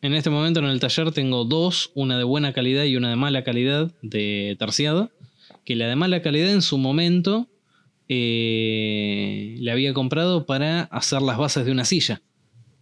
[0.00, 3.16] en este momento en el taller tengo dos, una de buena calidad y una de
[3.16, 5.10] mala calidad de terciado.
[5.64, 7.48] Que la de mala calidad en su momento
[8.08, 12.22] eh, la había comprado para hacer las bases de una silla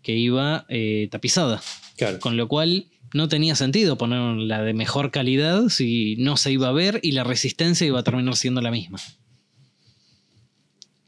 [0.02, 1.60] que iba eh, tapizada.
[1.96, 2.20] Claro.
[2.20, 2.86] Con lo cual
[3.16, 7.12] no tenía sentido poner la de mejor calidad si no se iba a ver y
[7.12, 8.98] la resistencia iba a terminar siendo la misma.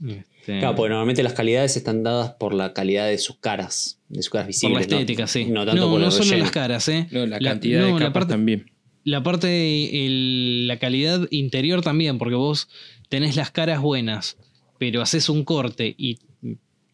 [0.06, 4.22] Este, Claro, porque normalmente las calidades están dadas por la calidad de sus caras, de
[4.22, 4.86] sus caras por visibles.
[4.88, 5.00] la ¿no?
[5.00, 5.44] estética, sí.
[5.44, 6.42] No tanto no, por solo relleno.
[6.44, 7.06] las caras, ¿eh?
[7.10, 8.70] No, la La- cantidad de no, la capas parte- también.
[9.04, 12.68] La parte, el- la calidad interior también, porque vos
[13.08, 14.36] tenés las caras buenas,
[14.78, 16.18] pero haces un corte y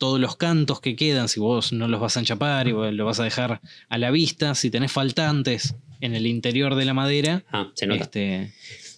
[0.05, 3.07] todos los cantos que quedan, si vos no los vas a enchapar y vos lo
[3.07, 7.42] vas a dejar a la vista, si tenés faltantes en el interior de la madera,
[7.50, 8.05] Ah, se nota.
[8.05, 8.52] este,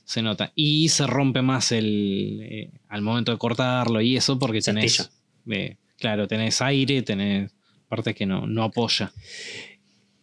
[0.04, 0.52] se nota.
[0.56, 5.10] Y se rompe más el eh, al momento de cortarlo y eso, porque Se tenés,
[5.48, 7.52] eh, claro, tenés aire, tenés
[7.88, 9.12] partes que no, no apoya.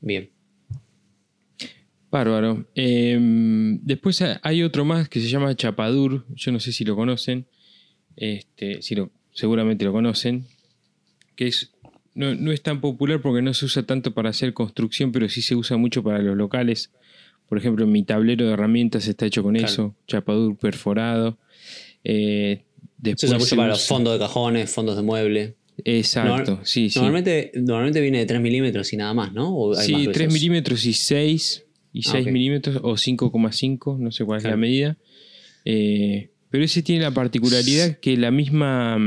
[0.02, 0.30] Bien.
[2.12, 2.68] Bárbaro.
[2.76, 3.18] Eh,
[3.82, 6.26] después ha- hay otro más que se llama Chapadur.
[6.36, 7.48] Yo no sé si lo conocen.
[8.16, 10.46] Este, si lo, seguramente lo conocen.
[11.36, 11.72] Que es
[12.16, 15.42] no, no es tan popular porque no se usa tanto para hacer construcción, pero sí
[15.42, 16.92] se usa mucho para los locales.
[17.50, 19.68] Por ejemplo, mi tablero de herramientas está hecho con Claro.
[19.72, 21.38] eso, chapadur perforado.
[22.04, 25.56] Eh, Se después usa mucho para los fondos de cajones, fondos de mueble.
[25.86, 27.00] Exacto, Normal- sí, sí.
[27.00, 29.50] Normalmente, normalmente viene de 3 milímetros y nada más, ¿no?
[29.56, 30.34] ¿O hay Sí, más 3 gruesos?
[30.34, 32.32] milímetros y 6 y Ah, 6 ok.
[32.32, 34.98] milímetros o 5,5, no sé cuál es la medida.
[35.66, 39.00] Eh, pero ese tiene la particularidad que la misma.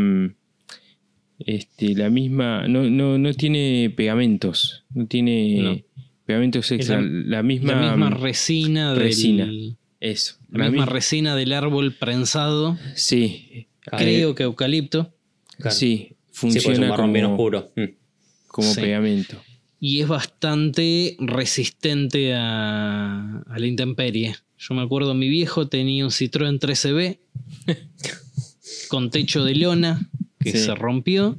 [1.39, 2.67] Este, la misma.
[2.69, 4.85] No, no, no tiene pegamentos.
[4.95, 5.79] No tiene No.
[6.25, 7.01] pegamentos extra.
[7.01, 7.73] la- La, misma.
[7.75, 9.45] La misma resina, resina.
[9.47, 9.77] del.
[10.01, 10.37] Eso.
[10.51, 12.79] La, La misma mi- resina del árbol prensado.
[12.95, 13.67] Sí.
[13.81, 15.13] Creo que eucalipto.
[15.59, 15.75] Claro.
[15.77, 16.09] Sí.
[16.33, 17.73] Es un Funciona marrón bien como, oscuro.
[17.77, 17.85] Mm.
[18.49, 18.81] como Sí.
[18.81, 19.37] pegamento.
[19.81, 24.35] Y es bastante resistente a, a la intemperie.
[24.59, 27.19] Yo me acuerdo, mi viejo tenía un Citroën 13B
[28.89, 30.09] con techo de lona
[30.53, 30.65] que Sí.
[30.65, 31.39] se rompió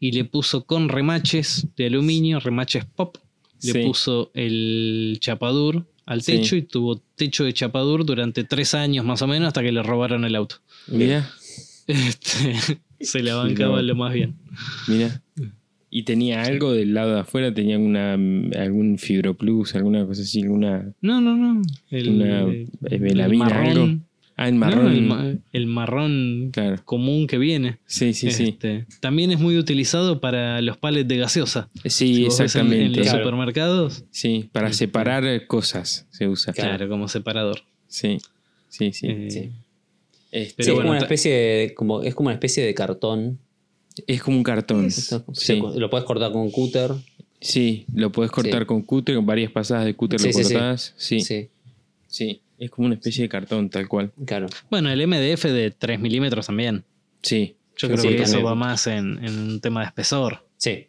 [0.00, 3.16] y le puso con remaches de aluminio, remaches pop,
[3.62, 3.78] le Sí.
[3.84, 6.32] puso el chapadur al Sí.
[6.32, 9.82] techo y tuvo techo de chapadur durante tres años más o menos hasta que le
[9.82, 10.56] robaron el auto.
[10.88, 11.28] Mira,
[11.86, 13.82] Este, se la bancaba No.
[13.82, 14.34] lo más bien.
[14.88, 15.22] mira.
[15.88, 18.14] Y tenía algo del lado de afuera, tenía alguna,
[18.60, 20.92] algún fibroplus, alguna cosa así, alguna.
[21.00, 21.62] No, no, no.
[21.90, 23.94] El, Una, eh, eh, melamina, algo.
[24.38, 24.92] Ah, el No, marrón.
[24.92, 26.76] el, ma- el marrón Claro.
[26.84, 27.78] común que viene.
[27.86, 28.48] Sí, sí, sí.
[28.50, 31.70] Este, También es muy utilizado para los palets de gaseosa.
[31.84, 32.98] Sí, Si ves en- En, exactamente.
[32.98, 33.18] los Claro.
[33.24, 36.52] supermercados, Sí, para separar cosas se usa.
[36.52, 36.90] claro, Claro.
[36.90, 37.62] como separador.
[37.88, 38.18] Sí,
[38.68, 39.06] sí, sí.
[39.08, 39.50] Eh, Sí.
[40.32, 42.74] Este, Sí, Pero es, bueno, como una especie de, como, es como una especie de
[42.74, 43.38] cartón.
[44.06, 44.84] es como un cartón.
[44.84, 45.62] Esto, Sí.
[45.76, 46.90] lo puedes cortar con un cúter.
[47.40, 48.66] Sí, lo puedes cortar Sí.
[48.66, 50.52] con cúter, con varias pasadas de cúter Sí, lo sí, sí.
[50.52, 50.92] cortás.
[50.98, 51.48] Sí, sí,
[52.08, 54.12] Sí, Es como una especie de cartón, tal cual.
[54.24, 54.46] claro.
[54.70, 56.84] Bueno, el MDF de 3 milímetros también.
[57.22, 57.56] Sí.
[57.76, 60.46] Yo creo sí, que eso va más en, en un tema de espesor.
[60.56, 60.86] Sí.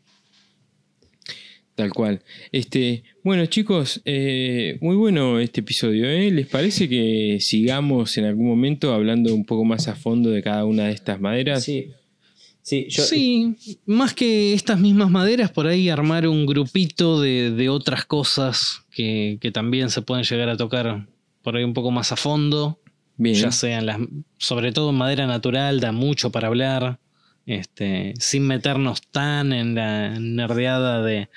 [1.78, 2.24] Tal cual.
[2.52, 6.10] Este, bueno, chicos, eh, muy bueno este episodio.
[6.10, 6.32] ¿eh?
[6.32, 10.66] ¿Les parece que sigamos en algún momento hablando un poco más a fondo de cada
[10.66, 11.64] una de estas maderas?
[11.64, 11.92] Sí.
[12.64, 13.56] Sí, yo, sí,
[13.86, 19.38] más que estas mismas maderas, por ahí armar un grupito de, de otras cosas que,
[19.40, 21.08] que también se pueden llegar a tocar
[21.48, 22.78] por ahí un poco más a fondo.
[23.16, 23.36] Bien.
[23.36, 24.00] ya sean las,
[24.38, 27.00] sobre todo en madera natural, da mucho para hablar,
[27.46, 31.30] este, sin meternos tan en la nerdeada de,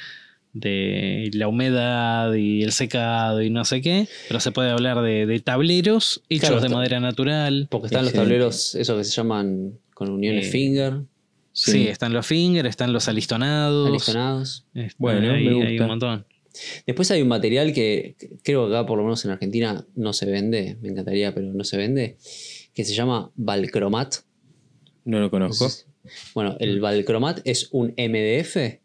[0.53, 5.27] de la humedad y el secado y no sé qué, pero se puede hablar de,
[5.27, 7.69] de tableros hechos Claro, de está- madera natural.
[7.71, 8.35] porque están los Excelente.
[8.35, 11.03] tableros, esos que se llaman con uniones Eh, finger,
[11.53, 11.87] Sí.
[11.89, 13.89] están los finger, están los alistonados.
[13.89, 14.65] alistonados.
[14.75, 15.83] este, Bueno, hay, me hay gusta.
[15.85, 16.27] un montón.
[16.86, 20.26] Después hay un material que creo que acá, por lo menos en Argentina, no se
[20.26, 20.76] vende.
[20.80, 22.16] Me encantaría, pero no se vende.
[22.74, 24.16] Que se llama Valcromat.
[25.05, 25.68] No lo conozco.
[26.34, 28.80] Bueno, el Valcromat es un MDF,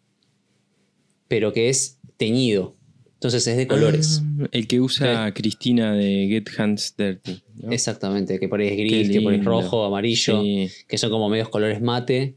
[1.28, 2.76] pero que es teñido.
[3.14, 4.22] Entonces es de colores.
[4.42, 7.42] Ah, el que usa Cristina de Get Hands Dirty.
[7.56, 7.72] ¿no?
[7.72, 10.68] Exactamente, que por ahí es gris, que por ahí es rojo, amarillo, Sí.
[10.88, 12.36] que son como medios colores mate.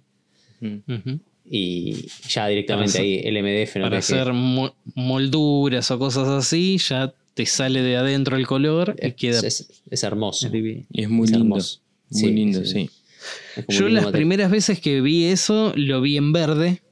[0.60, 0.78] Mm.
[1.50, 6.28] Y ya directamente Para ahí el MDF no Para que- hacer mo- molduras o cosas
[6.28, 10.46] así, ya te sale de adentro el color y queda es- es hermoso.
[10.46, 10.84] es divino.
[10.92, 11.44] Es muy Es lindo.
[11.54, 11.80] hermoso.
[12.10, 12.90] Muy Sí, lindo, sí.
[13.56, 14.12] Yo lindo las material.
[14.12, 16.82] primeras veces que vi eso, lo vi en verde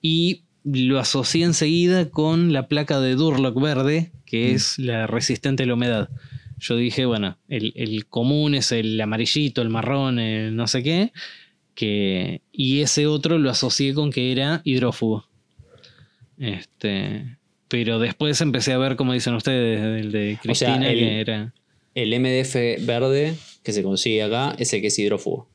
[0.00, 4.54] y lo asocié enseguida con la placa de Durlock verde, que Mm.
[4.56, 6.08] es la resistente a la humedad.
[6.58, 11.12] Yo dije, bueno, el, el común es el amarillito, el marrón, el no sé qué,
[11.74, 15.26] que, y ese otro lo asocié con que era hidrófugo.
[16.38, 17.36] Este,
[17.68, 21.20] pero después empecé a ver, como dicen ustedes, el de O sea, Cristina, el- que
[21.20, 21.54] era...
[21.94, 25.46] El MDF verde que se consigue acá es el que es hidrófugo.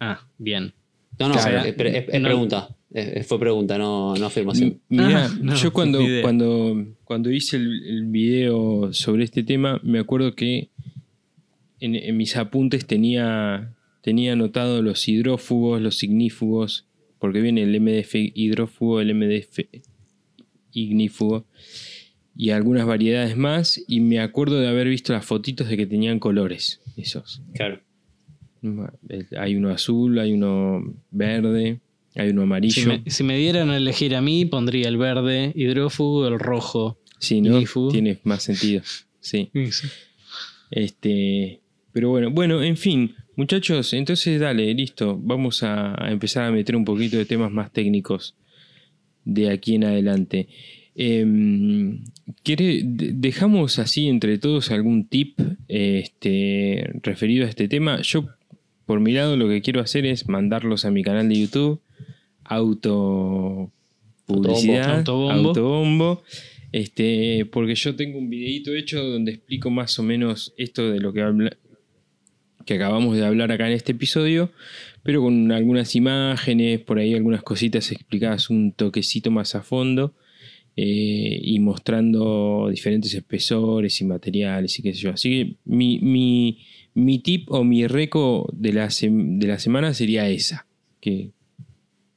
[0.00, 0.72] Ah, bien.
[1.18, 1.60] No, no, Claro.
[1.60, 2.26] es, es- es No.
[2.28, 2.68] pregunta.
[2.92, 4.80] Es- fue pregunta, no, no afirmación.
[4.88, 10.00] Mira, Ah, no, yo cuando, cuando, cuando hice el, el video sobre este tema, me
[10.00, 10.70] acuerdo que
[11.78, 16.86] en, en mis apuntes tenía, tenía anotado los hidrófugos, los ignífugos,
[17.18, 19.60] porque viene el MDF hidrófugo, el MDF
[20.72, 21.44] ignífugo
[22.36, 23.82] y algunas variedades más.
[23.86, 27.42] Y me acuerdo de haber visto las fotitos de que tenían colores, esos.
[27.54, 27.80] Claro.
[29.38, 31.80] Hay uno azul, hay uno verde,
[32.14, 32.86] hay uno Si amarillo.
[32.88, 36.98] me, si me dieran a elegir a mí, pondría el verde hidrófugo, el rojo.
[37.18, 37.54] Sí, ¿no?
[37.54, 37.90] ignífugo.
[37.90, 38.82] Tiene más sentido.
[39.20, 39.50] Sí.
[40.72, 41.60] Este,
[41.92, 45.18] pero bueno, bueno, en fin, muchachos, entonces dale, listo.
[45.22, 48.34] Vamos a, a empezar a meter un poquito de temas más técnicos
[49.24, 50.48] de aquí en adelante.
[52.44, 55.38] ¿quiere- de- ¿Dejamos así entre todos algún tip
[55.68, 58.00] este, referido a este tema?
[58.02, 58.28] Yo,
[58.86, 61.80] por mi lado, lo que quiero hacer es mandarlos a mi canal de YouTube,
[62.44, 63.70] auto
[64.26, 65.48] publicidad, Autobombo.
[65.48, 66.22] autobombo.
[66.72, 71.12] Este, porque yo tengo un videito hecho donde explico más o menos esto de lo
[71.12, 71.56] que habla-
[72.70, 74.52] que acabamos de hablar acá en este episodio,
[75.02, 80.14] pero con algunas imágenes, por ahí algunas cositas explicadas un toquecito más a fondo
[80.76, 85.10] eh, y mostrando diferentes espesores y materiales y qué sé yo.
[85.10, 86.60] Así que mi, mi,
[86.94, 90.68] mi tip o mi reco de la, de la semana sería esa,
[91.00, 91.32] que,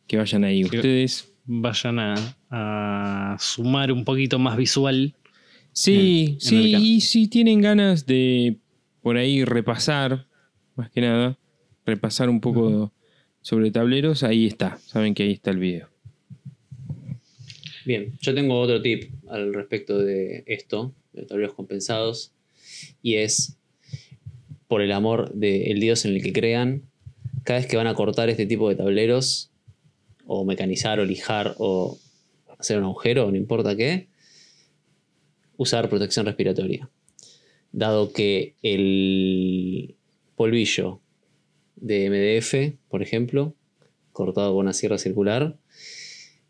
[0.05, 1.33] que vayan ahí ustedes.
[1.45, 5.15] Vayan a, a sumar un poquito más visual.
[5.71, 8.57] Sí, en el sí, y si tienen ganas de
[9.01, 10.27] por ahí repasar,
[10.75, 11.37] más que nada,
[11.85, 12.91] repasar un poco
[13.41, 15.89] sobre tableros, ahí está, saben que ahí está el video.
[17.85, 22.33] Bien, yo tengo otro tip al respecto de esto, de tableros compensados,
[23.01, 23.57] y es,
[24.67, 26.83] por el amor del dios en el que crean,
[27.43, 29.51] cada vez que van a cortar este tipo de tableros,
[30.25, 31.99] o mecanizar, o lijar, o
[32.57, 34.07] hacer un agujero, no importa qué,
[35.57, 36.89] usar protección respiratoria.
[37.73, 39.95] Dado que el
[40.35, 41.01] polvillo
[41.75, 43.55] de MDF, por ejemplo,
[44.11, 45.57] cortado con una sierra circular,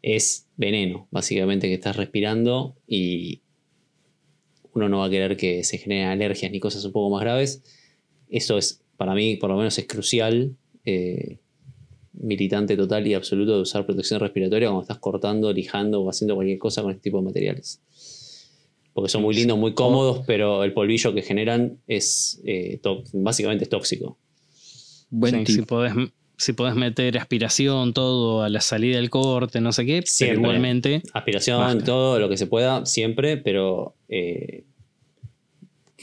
[0.01, 3.41] es veneno, básicamente, que estás respirando y
[4.73, 7.63] uno no va a querer que se generen alergias ni cosas un poco más graves.
[8.29, 10.55] Eso es, para mí, por lo menos es crucial,
[10.85, 11.37] eh,
[12.13, 16.59] militante total y absoluto de usar protección respiratoria cuando estás cortando, lijando o haciendo cualquier
[16.59, 17.81] cosa con este tipo de materiales.
[18.93, 22.79] Porque son muy lindos, muy cómodos, pero el polvillo que generan es eh,
[23.13, 24.17] básicamente es tóxico.
[25.09, 25.55] Buen Sí, tip.
[25.55, 25.93] si, podés,
[26.37, 30.41] si podés meter aspiración, todo a la salida del corte, no sé qué, pero Siempre.
[30.41, 31.01] igualmente.
[31.13, 31.83] Aspiración, Basta.
[31.83, 34.63] todo lo que se pueda, siempre, pero eh,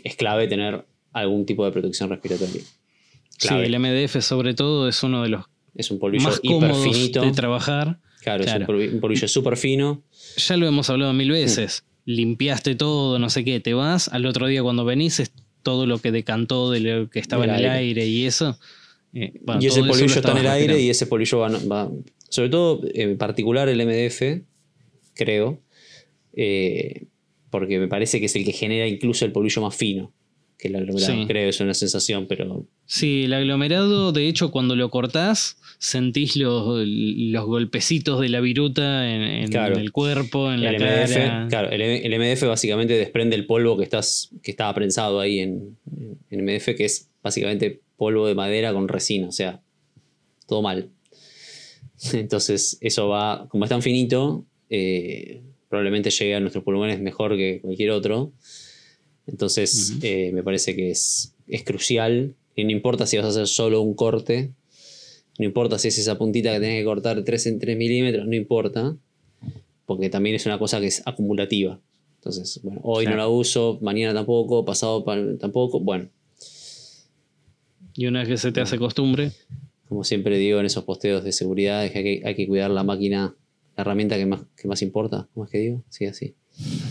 [0.02, 2.62] es clave tener algún tipo de protección respiratoria.
[3.38, 6.82] Sí, el MDF sobre todo es uno de los Es un polvillo más hiper cómodos
[6.84, 7.22] finito.
[7.22, 7.98] de trabajar.
[8.22, 8.66] Claro, es claro.
[8.68, 10.02] un polvi- un polvillo súper fino.
[10.36, 11.84] Ya lo hemos hablado mil veces.
[12.04, 14.08] Limpiaste todo, no sé qué, te vas.
[14.08, 15.32] Al otro día cuando venís es
[15.62, 17.70] todo lo que decantó de lo que estaba en el aire.
[17.70, 18.58] aire y eso.
[19.12, 21.38] eh, bueno, y ese todo eso lo polvillo está en el aire y ese polvillo
[21.38, 21.90] va, va-
[22.28, 24.42] sobre todo en particular el MDF,
[25.14, 25.60] creo,
[26.32, 27.06] eh,
[27.50, 30.12] porque me parece que es el que genera incluso el polvillo más fino
[30.60, 31.12] que el aglomerado.
[31.12, 31.24] Sí.
[31.26, 36.86] Creo, es una sensación, pero Sí, el aglomerado, de hecho, cuando lo cortás, sentís los,
[36.86, 39.78] los golpecitos de la viruta en, en Claro.
[39.78, 41.46] el cuerpo, en la MDF, cara.
[41.48, 45.76] claro, el, el MDF básicamente desprende el polvo que, estás, que estaba prensado ahí en,
[46.30, 49.60] en MDF, que es básicamente polvo de madera con resina, o sea,
[50.46, 50.90] todo mal.
[52.12, 57.60] Entonces, eso va, como es tan finito, eh, probablemente llegue a nuestros pulmones mejor que
[57.62, 58.32] cualquier otro.
[59.26, 62.34] Entonces, eh, me parece que es, es crucial.
[62.56, 64.52] Y no importa si vas a hacer solo un corte,
[65.38, 68.34] no importa si es esa puntita que tenés que cortar 3 en 3 milímetros, no
[68.34, 68.96] importa
[69.86, 71.80] porque también es una cosa que es acumulativa.
[72.16, 75.80] Entonces, bueno, hoy no la uso, mañana tampoco, pasado pa- tampoco.
[75.80, 76.10] Bueno,
[77.94, 79.32] Y una vez que se te hace costumbre,
[79.88, 82.70] como siempre digo en esos posteos de seguridad, es que hay que, hay que cuidar
[82.70, 83.34] la máquina,
[83.76, 85.28] la herramienta que más, que más importa.
[85.34, 85.82] ¿Cómo es que digo?
[85.88, 86.34] Sí, así.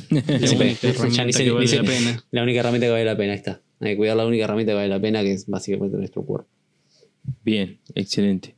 [2.32, 3.34] la única herramienta que vale la pena.
[3.34, 3.62] Ahí está.
[3.80, 6.48] Hay que cuidar la única herramienta que vale la pena, que es básicamente nuestro cuerpo.
[7.44, 8.56] Bien, excelente.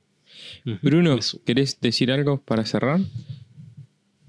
[0.81, 1.19] Bruno.
[1.45, 2.99] ¿querés decir algo para cerrar?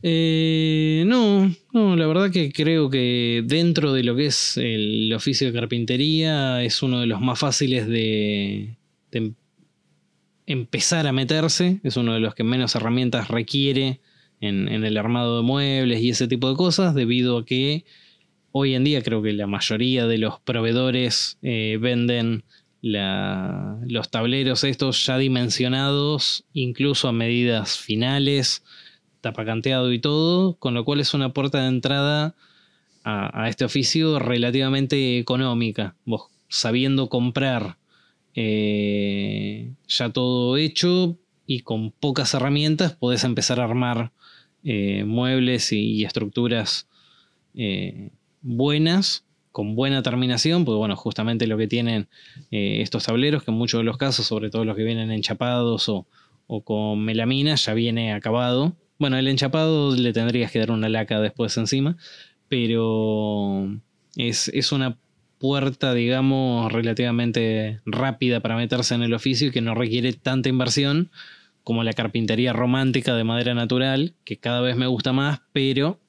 [0.03, 5.47] Eh, no, no, la verdad que creo que dentro de lo que es el oficio
[5.47, 8.77] de carpintería es uno de los más fáciles de,
[9.13, 9.35] de em-
[10.47, 14.01] empezar a meterse, es uno de los que menos herramientas requiere
[14.43, 17.85] en, el armado de muebles y ese tipo de cosas, debido a que
[18.51, 22.45] hoy en día creo que la mayoría de los proveedores eh, venden
[22.83, 28.65] los tableros estos ya dimensionados, incluso a medidas finales
[29.21, 32.35] tapacanteado y todo, con lo cual es una puerta de entrada
[33.05, 35.95] a, a este oficio relativamente económica.
[36.05, 37.77] Vos sabiendo comprar
[38.35, 41.17] eh, ya todo hecho
[41.47, 44.13] y con pocas herramientas podés empezar a armar
[44.65, 46.89] eh, muebles y, estructuras
[47.55, 48.11] eh,
[48.41, 52.09] buenas, con buena terminación, porque bueno, justamente lo que tienen
[52.51, 55.89] eh, estos tableros, que en muchos de los casos, sobre todo los que vienen enchapados
[55.89, 56.07] o,
[56.47, 58.75] o con melamina, ya viene acabado.
[58.99, 61.97] Bueno, el enchapado le tendrías que dar una laca después encima,
[62.49, 63.69] pero
[64.17, 64.97] es, es una
[65.39, 71.11] puerta, digamos, relativamente rápida para meterse en el oficio y que no requiere tanta inversión
[71.65, 76.01] como la carpintería romántica de madera natural, que cada vez me gusta más, pero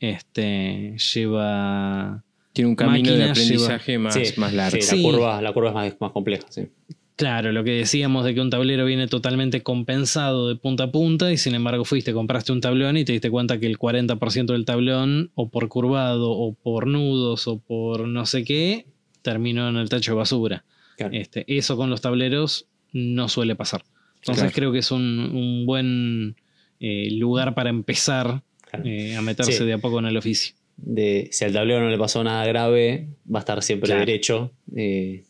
[0.00, 2.22] este, lleva
[2.52, 4.80] Tiene un camino de aprendizaje más, Sí, más largo.
[4.80, 5.02] sí, Sí.
[5.02, 6.68] La, curva, la curva es más, más compleja, sí.
[7.16, 11.32] Claro, lo que decíamos de que un tablero viene totalmente compensado de punta a punta
[11.32, 14.66] y sin embargo fuiste, compraste un tablón y te diste cuenta que el 40% del
[14.66, 18.84] tablón, o por curvado, o por nudos, o por no sé qué,
[19.22, 20.64] terminó en el tacho de basura.
[20.98, 21.14] Claro.
[21.14, 23.82] Este, eso con los tableros no suele pasar.
[24.26, 24.54] Entonces Claro.
[24.54, 26.36] creo que es un, un buen
[26.80, 28.84] eh, lugar para empezar Claro.
[28.84, 29.64] eh, a meterse Sí.
[29.64, 30.54] de a poco en el oficio.
[30.78, 34.00] de si al tablero no le pasó nada grave, va a estar siempre Claro.
[34.00, 34.52] derecho.
[34.76, 35.24] eh,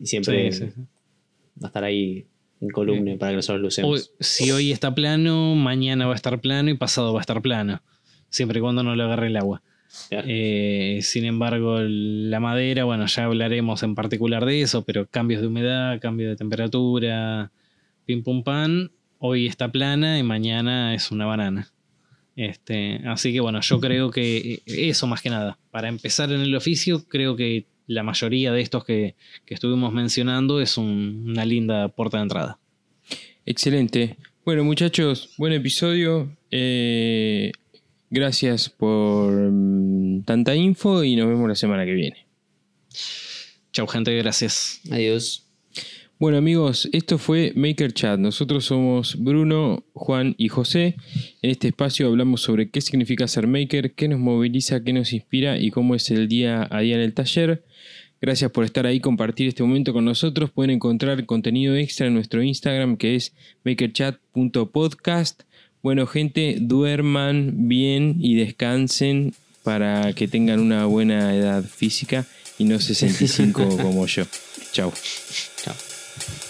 [0.00, 0.80] y siempre Sí, sí, sí.
[1.62, 2.26] va a estar ahí
[2.60, 3.90] en columna para que nosotros lo usemos.
[3.92, 7.40] Hoy- si hoy está plano, mañana va a estar plano y pasado va a estar
[7.40, 7.80] plano.
[8.30, 9.62] Siempre y cuando no le agarre el agua.
[10.10, 15.46] Eh, sin embargo, la madera, bueno, ya hablaremos en particular de eso, pero cambios de
[15.46, 17.50] humedad, cambio de temperatura,
[18.08, 21.70] pim pum pan, hoy está plana y mañana es una banana.
[22.36, 25.58] Este, así que bueno, yo creo que eso más que nada.
[25.70, 30.60] Para empezar en el oficio, creo que la mayoría de estos que, que estuvimos mencionando
[30.62, 32.58] es un- una linda puerta de entrada.
[33.44, 34.16] Excelente.
[34.44, 36.34] Bueno, muchachos, buen episodio.
[36.50, 37.52] Eh,
[38.08, 42.26] gracias por mm, tanta info y nos vemos la semana que viene.
[43.72, 44.80] Chau gente, gracias.
[44.90, 45.44] Adiós.
[46.20, 48.18] Bueno amigos, esto fue Maker Chat.
[48.18, 50.96] Nosotros somos Bruno, Juan y José.
[51.42, 55.60] En este espacio hablamos sobre qué significa ser maker, qué nos moviliza, qué nos inspira
[55.60, 57.62] y cómo es el día a día en el taller.
[58.20, 60.50] Gracias por estar ahí, compartir este momento con nosotros.
[60.50, 63.32] Pueden encontrar contenido extra en nuestro Instagram que es
[63.64, 65.42] makerchat.podcast.
[65.84, 72.26] Bueno gente, duerman bien y descansen para que tengan una buena edad física
[72.58, 74.24] y no 65 como yo.
[74.72, 74.92] Chao.
[75.62, 75.87] Chao.
[76.20, 76.47] Thank you.